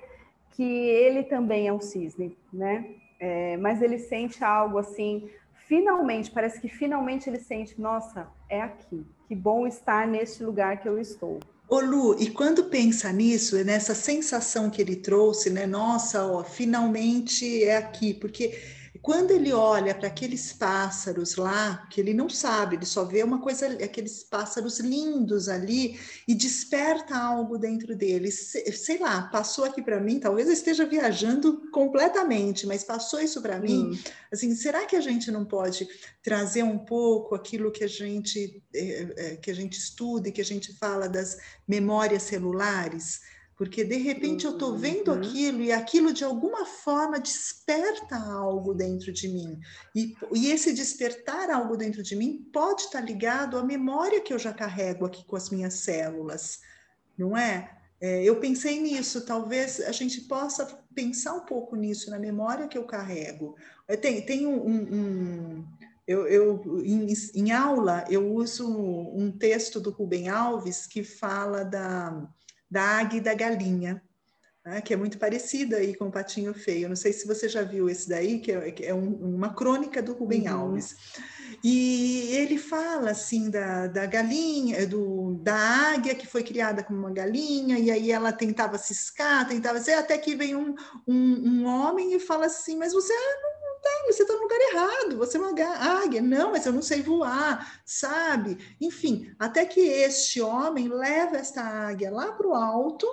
[0.52, 2.86] que ele também é um cisne, né?
[3.20, 5.30] É, mas ele sente algo assim,
[5.68, 10.90] finalmente, parece que finalmente ele sente, nossa, é aqui, que bom estar neste lugar que
[10.90, 11.40] eu estou.
[11.70, 15.66] Ô Lu, e quando pensa nisso, nessa sensação que ele trouxe, né?
[15.66, 18.60] Nossa, ó, finalmente é aqui, porque
[19.02, 23.42] quando ele olha para aqueles pássaros lá, que ele não sabe, ele só vê uma
[23.42, 28.30] coisa, aqueles pássaros lindos ali, e desperta algo dentro dele.
[28.32, 33.60] Sei lá, passou aqui para mim, talvez eu esteja viajando completamente, mas passou isso para
[33.60, 34.00] mim.
[34.32, 35.88] Assim, será que a gente não pode
[36.22, 40.42] trazer um pouco aquilo que a gente é, é, que a gente estuda e que
[40.42, 41.38] a gente fala das
[41.68, 43.22] memórias celulares?
[43.62, 45.20] Porque de repente eu estou vendo uhum.
[45.20, 49.60] aquilo e aquilo de alguma forma desperta algo dentro de mim.
[49.96, 54.40] E, e esse despertar algo dentro de mim pode estar ligado à memória que eu
[54.40, 56.62] já carrego aqui com as minhas células,
[57.16, 57.78] não é?
[58.02, 62.80] é eu pensei nisso, talvez a gente possa pensar um pouco nisso, na memória que
[62.80, 63.56] eu carrego.
[63.88, 65.66] É, tem, tem um, um
[66.08, 72.28] eu, eu em, em, aula eu uso um texto do Rubem Alves que fala da
[72.72, 74.02] da águia e da galinha,
[74.66, 76.88] né, que é muito parecida aí com o Patinho Feio.
[76.88, 80.02] Não sei se você já viu esse daí, que é, que é um, uma crônica
[80.02, 80.56] do Rubem uhum.
[80.56, 80.96] Alves.
[81.64, 85.56] E ele fala assim da, da galinha, do, da
[85.94, 90.18] águia que foi criada como uma galinha, e aí ela tentava ciscar, tentava ser, até
[90.18, 90.74] que vem um,
[91.08, 95.18] um, um homem e fala assim, mas você não tem, você está no lugar errado,
[95.18, 96.22] você é uma águia.
[96.22, 98.58] Não, mas eu não sei voar, sabe?
[98.80, 103.08] Enfim, até que este homem leva esta águia lá para o alto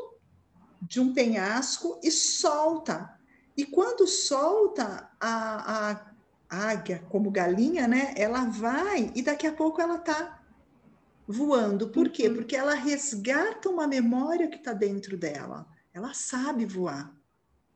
[0.80, 3.18] de um penhasco e solta.
[3.56, 8.14] E quando solta a, a águia, como galinha, né?
[8.16, 10.40] Ela vai e daqui a pouco ela está
[11.26, 11.88] voando.
[11.88, 12.28] Por quê?
[12.28, 12.36] Uhum.
[12.36, 15.66] Porque ela resgata uma memória que está dentro dela.
[15.92, 17.12] Ela sabe voar.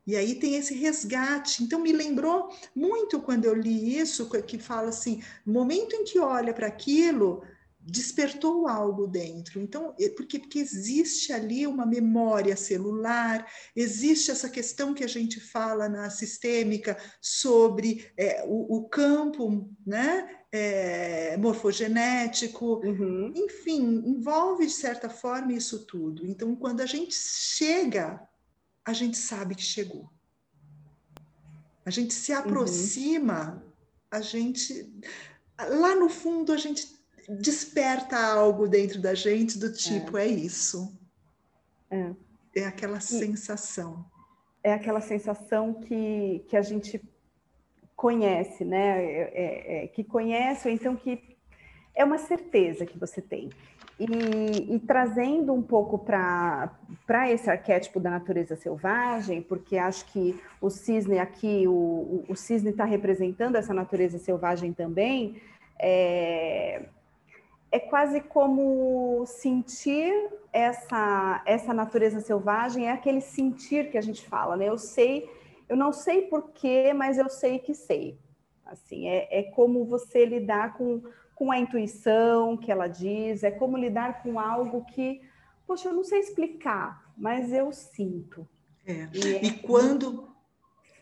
[0.07, 1.63] E aí tem esse resgate.
[1.63, 6.19] Então me lembrou muito quando eu li isso, que fala assim, no momento em que
[6.19, 7.43] olha para aquilo,
[7.85, 9.61] despertou algo dentro.
[9.61, 15.41] Então, é porque, porque existe ali uma memória celular, existe essa questão que a gente
[15.41, 20.39] fala na sistêmica sobre é, o, o, campo, né?
[20.55, 23.33] É, morfogenético, uhum.
[23.35, 26.27] enfim, envolve de certa forma isso tudo.
[26.27, 28.21] Então, quando a gente chega
[28.85, 30.11] a gente sabe que chegou.
[31.85, 32.39] A gente se uhum.
[32.39, 33.73] aproxima, uhum.
[34.11, 34.93] a gente.
[35.59, 36.87] Lá no fundo, a gente
[37.29, 40.97] desperta algo dentro da gente do tipo: é, é isso.
[41.91, 42.13] É.
[42.57, 44.05] é aquela e sensação.
[44.63, 47.03] É aquela sensação que, que a gente
[47.97, 49.05] conhece, né?
[49.05, 51.37] É, é, é que conhece, ou então que
[51.95, 53.51] é uma certeza que você tem.
[53.99, 60.71] E, e, trazendo um pouco para esse arquétipo da natureza selvagem, porque acho que o
[60.71, 65.41] cisne aqui, o, o, o cisne está representando essa natureza selvagem também,
[65.79, 66.87] é,
[67.71, 70.13] é quase como sentir
[70.53, 74.69] essa, essa natureza selvagem, é aquele sentir que a gente fala, né?
[74.69, 75.29] Eu sei,
[75.69, 78.19] eu não sei porquê, mas eu sei que sei.
[78.67, 81.03] Assim, é, é como você lidar com
[81.43, 85.21] com a intuição que ela diz, é como lidar com algo que,
[85.67, 88.49] poxa, eu não sei explicar, mas eu sinto.
[88.87, 89.09] É.
[89.13, 89.45] E, é...
[89.47, 90.33] e quando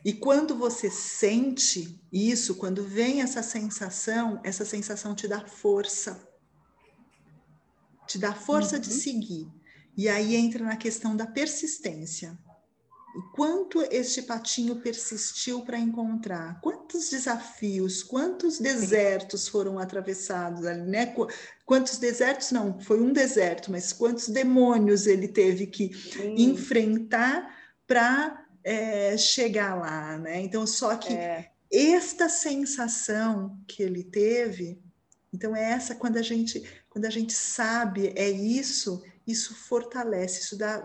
[0.03, 6.27] e quando você sente isso, quando vem essa sensação, essa sensação te dá força.
[8.07, 8.81] Te dá força uhum.
[8.81, 9.47] de seguir.
[9.95, 12.39] E aí entra na questão da persistência.
[13.33, 21.15] Quanto este patinho persistiu para encontrar, quantos desafios, quantos desertos foram atravessados ali, né?
[21.65, 26.35] Quantos desertos não, foi um deserto, mas quantos demônios ele teve que Sim.
[26.37, 27.57] enfrentar
[27.87, 30.41] para é, chegar lá, né?
[30.41, 31.51] Então, só que é.
[31.73, 34.81] esta sensação que ele teve,
[35.33, 40.59] então é essa quando a gente quando a gente sabe é isso, isso fortalece, isso
[40.59, 40.85] dá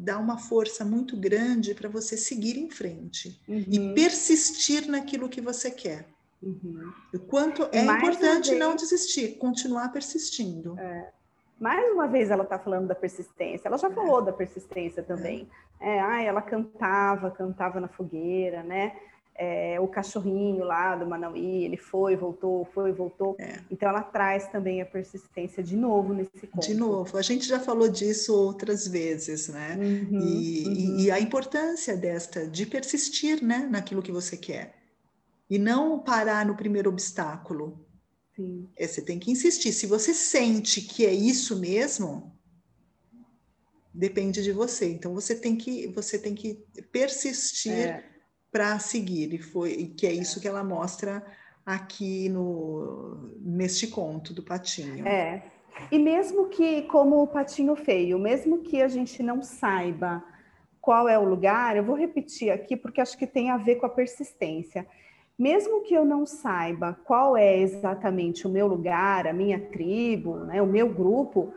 [0.00, 3.64] dá uma força muito grande para você seguir em frente uhum.
[3.68, 6.06] e persistir naquilo que você quer.
[6.40, 6.92] Uhum.
[7.12, 10.78] O quanto é Mais importante não desistir, continuar persistindo.
[10.78, 11.10] É.
[11.58, 13.66] Mais uma vez ela está falando da persistência.
[13.66, 13.90] Ela já é.
[13.90, 15.48] falou da persistência também.
[15.80, 15.96] É.
[15.96, 18.96] é, ah, ela cantava, cantava na fogueira, né?
[19.38, 23.36] É, o cachorrinho lá do Manauí, ele foi, voltou, foi, voltou.
[23.38, 23.60] É.
[23.70, 26.66] Então ela traz também a persistência de novo nesse conto.
[26.66, 29.76] De novo, a gente já falou disso outras vezes, né?
[29.78, 30.98] Uhum, e, uhum.
[30.98, 34.74] e, a importância desta, de persistir né, naquilo que você quer.
[35.48, 37.86] E não parar no primeiro obstáculo.
[38.34, 38.68] Sim.
[38.76, 39.72] É, você tem que insistir.
[39.72, 42.36] Se você sente que é isso mesmo,
[43.94, 44.90] depende de você.
[44.90, 48.04] Então você tem que, você tem que persistir.
[48.50, 51.24] Para seguir e foi que é isso que ela mostra
[51.64, 55.06] aqui no neste conto do patinho.
[55.06, 55.42] É.
[55.92, 60.24] E mesmo que como o patinho feio, mesmo que a gente não saiba
[60.80, 63.86] qual é o lugar, eu vou repetir aqui porque acho que tem a ver com
[63.86, 64.86] a persistência.
[65.38, 70.60] Mesmo que eu não saiba qual é exatamente o meu lugar, a minha tribo, né,
[70.60, 71.54] o meu grupo,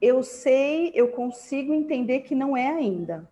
[0.00, 3.28] eu sei, eu consigo entender que não é ainda.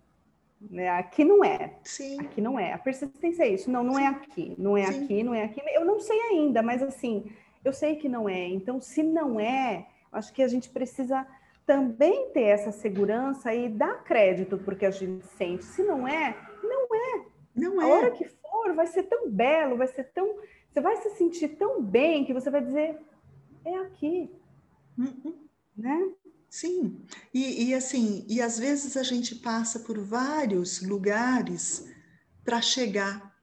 [0.70, 0.88] Né?
[0.88, 1.74] Aqui não é.
[1.82, 2.20] Sim.
[2.20, 2.72] Aqui não é.
[2.72, 3.70] A persistência é isso.
[3.70, 4.06] Não, não é Sim.
[4.06, 4.54] é aqui.
[4.58, 5.04] Não é Sim.
[5.04, 5.62] aqui, não é aqui.
[5.72, 7.30] Eu não sei ainda, mas assim,
[7.64, 8.46] eu sei que não é.
[8.48, 11.26] Então, se não é, acho que a gente precisa
[11.66, 15.64] também ter essa segurança e dar crédito porque a gente sente.
[15.64, 17.24] Se não é, não é.
[17.54, 17.84] Não é.
[17.84, 20.36] A hora que for, vai ser tão belo, vai ser tão.
[20.70, 22.98] Você vai se sentir tão bem que você vai dizer:
[23.64, 24.30] é aqui.
[24.98, 25.34] Uhum.
[25.76, 26.10] Né?
[26.55, 27.00] Sim,
[27.34, 31.84] e, e, assim, e às vezes a gente passa por vários lugares
[32.44, 33.34] para chegar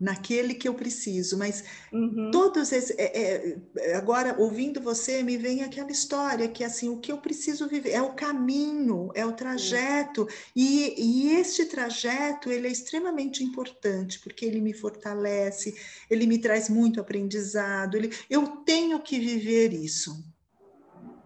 [0.00, 1.62] naquele que eu preciso, mas
[1.92, 2.30] uhum.
[2.32, 7.12] todos esses, é, é, agora ouvindo você me vem aquela história que assim o que
[7.12, 12.72] eu preciso viver é o caminho, é o trajeto e, e este trajeto ele é
[12.72, 15.76] extremamente importante porque ele me fortalece,
[16.08, 20.34] ele me traz muito aprendizado, ele, eu tenho que viver isso.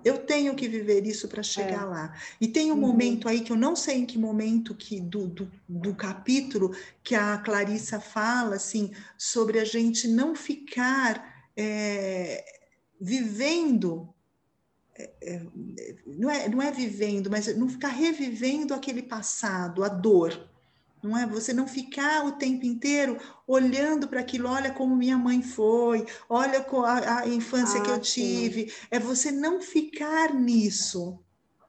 [0.05, 1.85] Eu tenho que viver isso para chegar é.
[1.85, 2.17] lá.
[2.41, 2.81] E tem um uhum.
[2.81, 7.15] momento aí que eu não sei em que momento que do, do, do, capítulo que
[7.15, 12.45] a Clarissa fala assim sobre a gente não ficar é,
[13.01, 14.09] vivendo
[14.97, 15.43] é, é,
[16.07, 20.50] não é, não é vivendo, mas não ficar revivendo aquele passado, a dor
[21.03, 21.27] não é?
[21.27, 26.65] Você não ficar o tempo inteiro olhando para aquilo, olha como minha mãe foi, olha
[26.85, 28.69] a, a infância ah, que eu tive.
[28.69, 28.87] Sim.
[28.91, 31.19] É você não ficar nisso.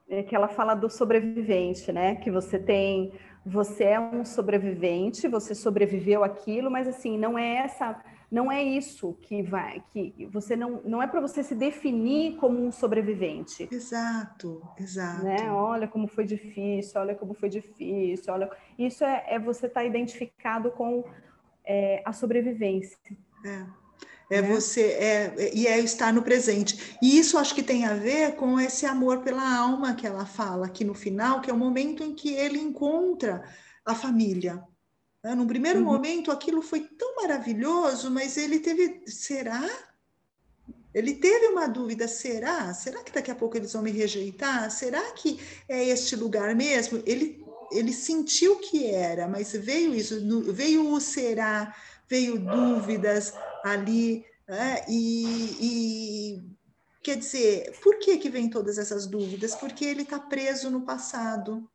[0.09, 2.15] É que ela fala do sobrevivente, né?
[2.15, 3.13] Que você tem,
[3.45, 9.13] você é um sobrevivente, você sobreviveu aquilo, mas assim, não é essa não é isso
[9.21, 13.67] que vai, que você não, não é para você se definir como um sobrevivente.
[13.69, 15.25] Exato, exato.
[15.25, 15.51] Né?
[15.51, 18.49] Olha como foi difícil, olha como foi difícil, olha.
[18.79, 21.03] Isso é, é você estar tá identificado com
[21.65, 22.97] é, a sobrevivência.
[23.45, 23.81] É.
[24.31, 24.47] É né?
[24.47, 26.97] você é, e é estar no presente.
[27.01, 30.67] E isso acho que tem a ver com esse amor pela alma que ela fala
[30.67, 33.43] aqui no final, que é o momento em que ele encontra
[33.85, 34.63] a família,
[35.23, 35.35] né?
[35.35, 35.85] Num primeiro uhum.
[35.85, 39.03] momento, aquilo foi tão maravilhoso, mas ele teve.
[39.07, 39.67] Será?
[40.93, 42.73] Ele teve uma dúvida: será?
[42.73, 44.69] Será que daqui a pouco eles vão me rejeitar?
[44.71, 47.01] Será que é este lugar mesmo?
[47.05, 50.19] Ele, ele sentiu que era, mas veio isso,
[50.51, 51.75] veio o será,
[52.09, 54.83] veio dúvidas ali, né?
[54.89, 56.43] e, e
[57.01, 59.55] quer dizer, por que, que vem todas essas dúvidas?
[59.55, 61.69] Porque ele está preso no passado.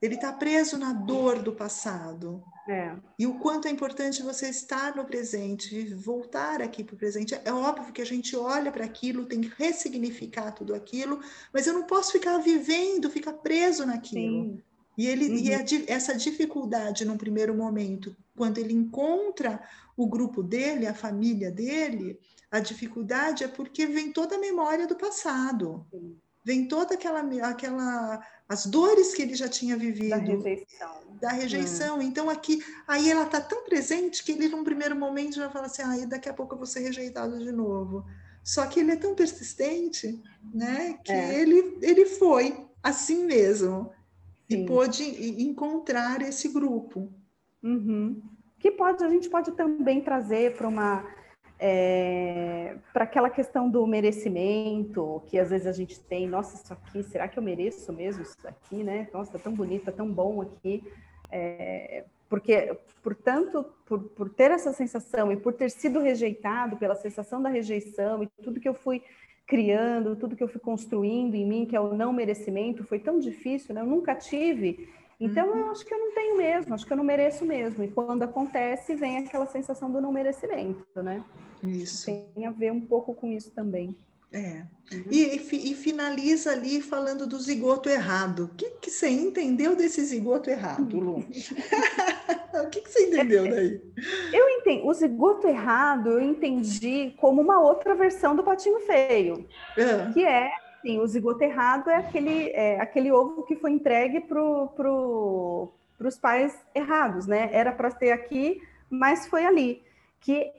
[0.00, 2.42] Ele está preso na dor do passado.
[2.68, 2.94] É.
[3.18, 7.34] E o quanto é importante você estar no presente, voltar aqui para o presente.
[7.44, 11.20] É óbvio que a gente olha para aquilo, tem que ressignificar tudo aquilo,
[11.52, 14.44] mas eu não posso ficar vivendo, ficar preso naquilo.
[14.44, 14.62] Sim.
[14.98, 15.36] E, ele, uhum.
[15.36, 19.62] e a, essa dificuldade, num primeiro momento, quando ele encontra
[19.96, 22.18] o grupo dele, a família dele,
[22.50, 25.86] a dificuldade é porque vem toda a memória do passado.
[25.90, 26.16] Sim.
[26.44, 30.10] Vem toda aquela, aquela as dores que ele já tinha vivido.
[30.10, 31.00] Da rejeição.
[31.20, 31.98] Da rejeição.
[31.98, 32.02] Hum.
[32.02, 35.82] Então, aqui, aí ela está tão presente que ele, num primeiro momento, já fala assim:
[35.82, 38.04] ah, daqui a pouco eu vou ser rejeitado de novo.
[38.42, 40.22] Só que ele é tão persistente,
[40.54, 41.38] né, que é.
[41.38, 43.92] ele, ele foi assim mesmo.
[44.50, 44.62] Sim.
[44.62, 45.04] e pôde
[45.42, 47.12] encontrar esse grupo.
[47.62, 48.20] Uhum.
[48.58, 51.04] Que pode, a gente pode também trazer para uma
[51.58, 57.02] é, para aquela questão do merecimento, que às vezes a gente tem, nossa, isso aqui,
[57.02, 59.08] será que eu mereço mesmo isso aqui, né?
[59.12, 60.84] Nossa, tá tão bonito, tá tão bom aqui.
[61.30, 67.42] É, porque, portanto, por, por ter essa sensação e por ter sido rejeitado pela sensação
[67.42, 69.02] da rejeição e tudo que eu fui
[69.46, 73.18] criando, tudo que eu fui construindo em mim, que é o não merecimento, foi tão
[73.18, 73.80] difícil, né?
[73.80, 74.88] Eu nunca tive.
[75.20, 77.82] Então, eu acho que eu não tenho mesmo, acho que eu não mereço mesmo.
[77.82, 81.24] E quando acontece, vem aquela sensação do não merecimento, né?
[81.66, 82.06] Isso.
[82.34, 83.96] Tem a ver um pouco com isso também.
[84.32, 84.62] É.
[84.92, 85.04] Uhum.
[85.10, 88.44] E, e, finaliza ali falando do zigoto errado.
[88.44, 91.24] O que, que você entendeu desse zigoto errado, Lu?
[92.64, 93.82] o que, que você entendeu é, daí?
[94.32, 94.82] Eu entendi.
[94.86, 99.46] O zigoto errado eu entendi como uma outra versão do patinho feio.
[99.76, 100.12] É.
[100.12, 100.50] Que é,
[100.88, 104.40] sim, o zigoto errado é aquele, é, aquele ovo que foi entregue para
[104.74, 105.70] pro,
[106.00, 107.50] os pais errados, né?
[107.52, 109.82] Era para ter aqui, mas foi ali.
[110.18, 110.50] Que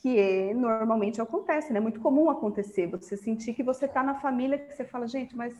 [0.00, 1.78] que é, normalmente acontece, né?
[1.78, 5.36] É muito comum acontecer, você sentir que você está na família que você fala, gente,
[5.36, 5.52] mas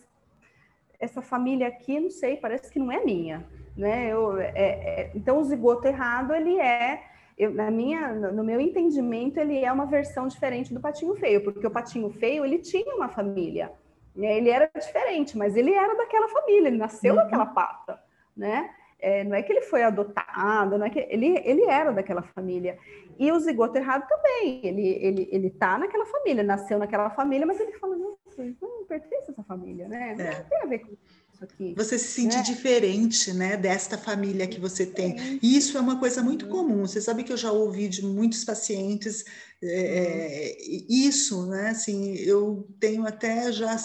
[1.00, 3.44] essa família aqui, não sei, parece que não é minha,
[3.76, 4.12] né?
[4.12, 7.02] Eu, é, é, então, o zigoto errado, ele é,
[7.36, 11.66] eu, na minha, no meu entendimento, ele é uma versão diferente do patinho feio, porque
[11.66, 13.72] o patinho feio, ele tinha uma família,
[14.18, 14.36] né?
[14.36, 17.20] ele era diferente, mas ele era daquela família, ele nasceu uhum.
[17.20, 18.02] daquela pata,
[18.36, 18.70] né?
[19.00, 22.76] É, não é que ele foi adotado, não é que ele, ele era daquela família.
[23.16, 27.60] E o zigoto errado também, ele, ele, ele tá naquela família, nasceu naquela família, mas
[27.60, 28.18] ele fala, não,
[28.60, 30.16] não pertence a essa família, né?
[30.18, 30.42] Não é.
[30.42, 30.96] tem a ver com
[31.38, 31.74] isso aqui.
[31.76, 32.42] Você se sente né?
[32.42, 35.38] diferente, né, desta família que você tem.
[35.40, 36.50] E isso é uma coisa muito uhum.
[36.50, 36.86] comum.
[36.86, 39.24] Você sabe que eu já ouvi de muitos pacientes
[39.62, 40.56] é,
[40.88, 41.70] isso, né?
[41.70, 43.76] Assim, eu tenho até já,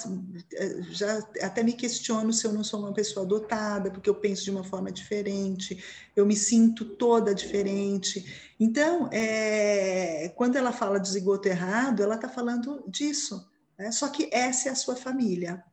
[0.92, 4.52] já até me questiono se eu não sou uma pessoa adotada, porque eu penso de
[4.52, 5.84] uma forma diferente,
[6.16, 8.54] eu me sinto toda diferente.
[8.60, 13.48] Então, é, quando ela fala de zigoto errado, ela está falando disso.
[13.78, 13.92] Né?
[13.92, 15.64] Só que essa é a sua família.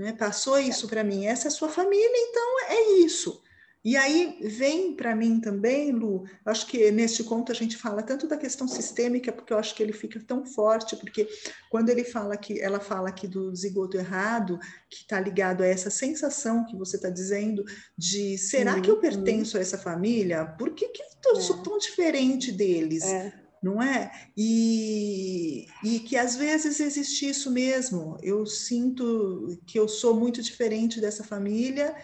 [0.00, 0.14] Né?
[0.14, 3.42] Passou isso para mim, essa é a sua família, então é isso.
[3.84, 8.26] E aí vem para mim também, Lu, acho que neste conto a gente fala tanto
[8.26, 11.28] da questão sistêmica, porque eu acho que ele fica tão forte, porque
[11.70, 15.90] quando ele fala que ela fala aqui do zigoto errado, que está ligado a essa
[15.90, 17.62] sensação que você está dizendo
[17.96, 18.82] de será uhum.
[18.82, 19.00] que eu uhum.
[19.02, 20.46] pertenço a essa família?
[20.46, 21.40] Por que, que eu é.
[21.42, 23.04] sou tão diferente deles?
[23.04, 23.49] É.
[23.62, 24.10] Não é?
[24.36, 28.16] E, e que às vezes existe isso mesmo.
[28.22, 31.94] Eu sinto que eu sou muito diferente dessa família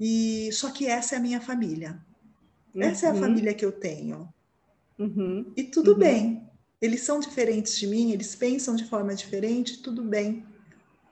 [0.00, 2.04] e só que essa é a minha família.
[2.74, 2.82] Uhum.
[2.82, 3.20] Essa é a uhum.
[3.20, 4.28] família que eu tenho.
[4.98, 5.52] Uhum.
[5.56, 5.98] E tudo uhum.
[5.98, 6.50] bem.
[6.80, 10.44] Eles são diferentes de mim, eles pensam de forma diferente, tudo bem,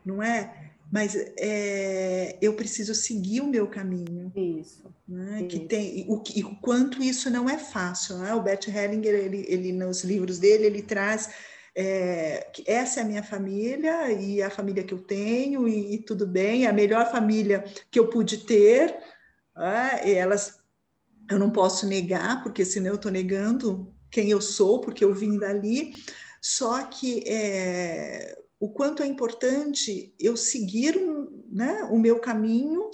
[0.04, 0.63] não é?
[0.94, 4.30] Mas é, eu preciso seguir o meu caminho.
[4.36, 4.84] Isso.
[5.08, 5.38] Né?
[5.38, 5.48] Isso.
[5.48, 8.18] Que tem o, o quanto isso não é fácil.
[8.18, 8.32] Né?
[8.32, 11.30] O Bert Hellinger, ele, ele nos livros dele, ele traz
[11.74, 16.28] é, essa é a minha família e a família que eu tenho e, e tudo
[16.28, 18.96] bem, é a melhor família que eu pude ter,
[19.58, 20.60] é, e elas
[21.28, 25.38] eu não posso negar, porque senão eu estou negando quem eu sou, porque eu vim
[25.38, 25.92] dali,
[26.40, 30.96] só que é, o quanto é importante eu seguir
[31.50, 32.90] né, o meu caminho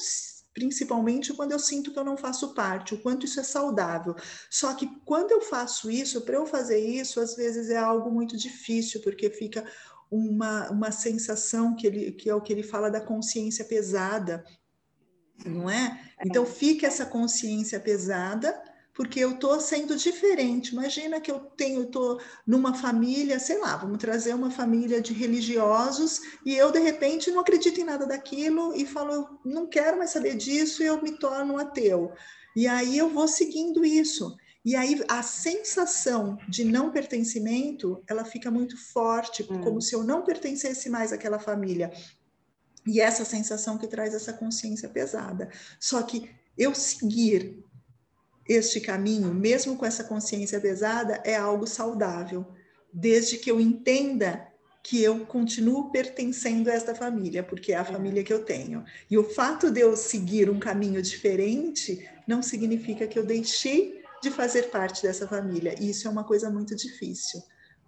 [0.53, 4.15] principalmente quando eu sinto que eu não faço parte, o quanto isso é saudável.
[4.51, 8.37] Só que quando eu faço isso, para eu fazer isso, às vezes é algo muito
[8.37, 9.65] difícil, porque fica
[10.11, 14.45] uma, uma sensação que, ele, que é o que ele fala da consciência pesada,
[15.47, 15.99] não é?
[16.25, 18.61] Então fica essa consciência pesada
[18.95, 20.73] porque eu estou sendo diferente.
[20.73, 26.21] Imagina que eu tenho, estou numa família, sei lá, vamos trazer uma família de religiosos
[26.45, 30.37] e eu de repente não acredito em nada daquilo e falo, não quero mais saber
[30.37, 32.13] disso e eu me torno um ateu.
[32.57, 34.37] E aí eu vou seguindo isso.
[34.65, 39.61] E aí a sensação de não pertencimento, ela fica muito forte, hum.
[39.63, 41.91] como se eu não pertencesse mais àquela família.
[42.87, 45.51] E essa sensação que traz essa consciência pesada.
[45.79, 47.65] Só que eu seguir
[48.49, 52.47] este caminho, mesmo com essa consciência pesada, é algo saudável,
[52.93, 54.49] desde que eu entenda
[54.83, 58.85] que eu continuo pertencendo a esta família, porque é a família que eu tenho.
[59.11, 64.31] E o fato de eu seguir um caminho diferente não significa que eu deixei de
[64.31, 65.75] fazer parte dessa família.
[65.79, 67.41] E isso é uma coisa muito difícil.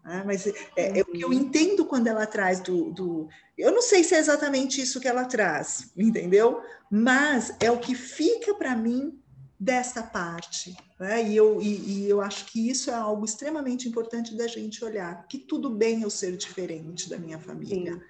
[0.05, 0.23] Né?
[0.27, 1.35] Mas é, é, o que eu uhum.
[1.35, 3.29] entendo quando ela traz do, do.
[3.57, 6.61] Eu não sei se é exatamente isso que ela traz, entendeu?
[6.91, 9.22] Mas é o que fica para mim
[9.63, 10.77] desta parte.
[10.99, 11.29] Né?
[11.29, 15.25] E, eu, e, e, eu acho que isso é algo extremamente importante da gente olhar,
[15.29, 18.03] que tudo bem eu ser diferente da minha família.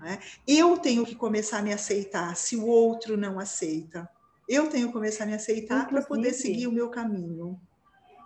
[0.00, 0.18] Né?
[0.48, 4.08] Eu tenho que começar a me aceitar se o outro não aceita.
[4.48, 7.60] eu tenho que começar a me aceitar para poder seguir o meu caminho.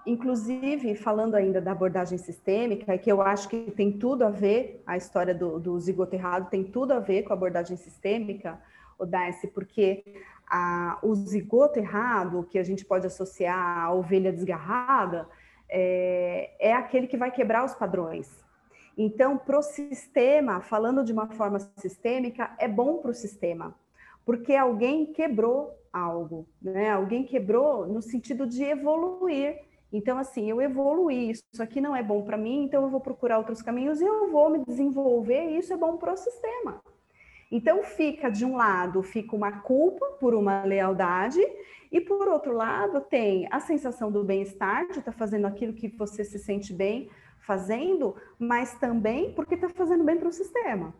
[0.07, 4.97] Inclusive, falando ainda da abordagem sistêmica, que eu acho que tem tudo a ver, a
[4.97, 8.59] história do, do zigoto errado tem tudo a ver com a abordagem sistêmica,
[8.99, 10.05] o Darcy, porque
[10.47, 15.29] a, o zigoto errado, que a gente pode associar à ovelha desgarrada,
[15.69, 18.45] é, é aquele que vai quebrar os padrões.
[18.97, 23.75] Então, para o sistema, falando de uma forma sistêmica, é bom para o sistema,
[24.25, 26.91] porque alguém quebrou algo, né?
[26.91, 29.61] Alguém quebrou no sentido de evoluir.
[29.93, 33.39] Então, assim, eu evoluí, isso aqui não é bom para mim, então eu vou procurar
[33.39, 36.81] outros caminhos e eu vou me desenvolver, e isso é bom para o sistema.
[37.51, 41.41] Então, fica de um lado, fica uma culpa por uma lealdade,
[41.91, 45.89] e por outro lado, tem a sensação do bem-estar, de estar tá fazendo aquilo que
[45.89, 47.09] você se sente bem
[47.41, 50.95] fazendo, mas também porque está fazendo bem para o sistema.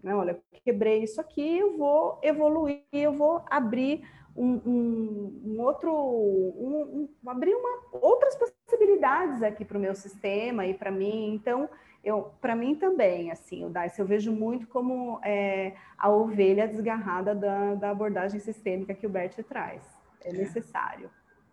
[0.00, 0.14] Né?
[0.14, 7.08] Olha, quebrei isso aqui, eu vou evoluir, eu vou abrir um, um, um outro, um,
[7.26, 11.34] abrir uma, outras possibilidades aqui para o meu sistema e para mim.
[11.34, 11.68] Então,
[12.02, 17.34] eu, para mim também, assim, o DICE eu vejo muito como é, a ovelha desgarrada
[17.34, 19.82] da, da, abordagem sistêmica que o Bert traz.
[20.20, 20.32] É, é.
[20.32, 21.10] necessário.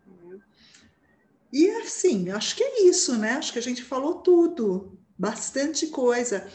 [0.07, 0.39] Né?
[1.51, 3.31] E assim, acho que é isso, né?
[3.33, 6.47] Acho que a gente falou tudo, bastante coisa.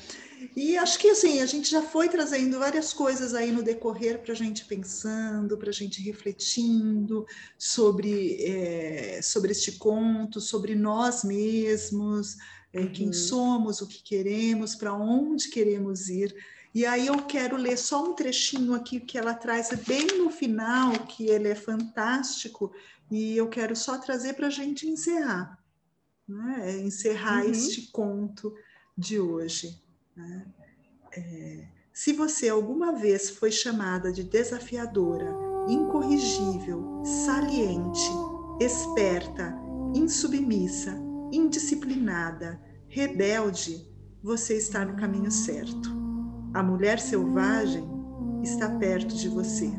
[0.57, 4.33] E acho que assim, a gente já foi trazendo várias coisas aí no decorrer para
[4.33, 7.27] a gente pensando, para a gente refletindo
[7.59, 12.37] sobre, é, sobre este conto, sobre nós mesmos,
[12.73, 13.13] é, quem uhum.
[13.13, 16.35] somos, o que queremos, para onde queremos ir.
[16.73, 20.93] E aí eu quero ler só um trechinho aqui que ela traz bem no final,
[21.07, 22.73] que ele é fantástico,
[23.11, 25.59] e eu quero só trazer para a gente encerrar,
[26.29, 26.79] né?
[26.79, 27.51] encerrar uhum.
[27.51, 28.55] este conto
[28.97, 29.83] de hoje.
[30.17, 30.47] Né?
[31.13, 35.35] É, se você alguma vez foi chamada de desafiadora,
[35.69, 38.09] incorrigível, saliente,
[38.61, 39.53] esperta,
[39.93, 43.89] insubmissa, indisciplinada, rebelde,
[44.23, 45.91] você está no caminho certo.
[46.53, 47.89] A mulher selvagem
[48.43, 49.71] está perto de você.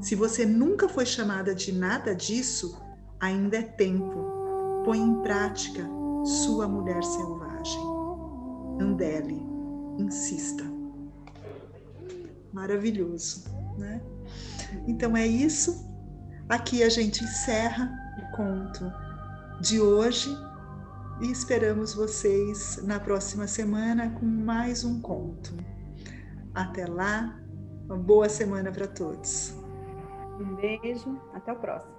[0.00, 2.80] Se você nunca foi chamada de nada disso,
[3.18, 4.82] ainda é tempo.
[4.84, 5.88] Põe em prática
[6.24, 7.80] sua mulher selvagem.
[8.80, 9.42] Andele
[9.98, 10.64] insista.
[12.52, 13.44] Maravilhoso,
[13.78, 14.00] né?
[14.86, 15.84] Então é isso.
[16.48, 18.84] Aqui a gente encerra o conto
[19.60, 20.30] de hoje
[21.20, 25.54] e esperamos vocês na próxima semana com mais um conto.
[26.54, 27.40] Até lá,
[27.86, 29.54] uma boa semana para todos.
[30.40, 31.95] Um beijo, até o próximo.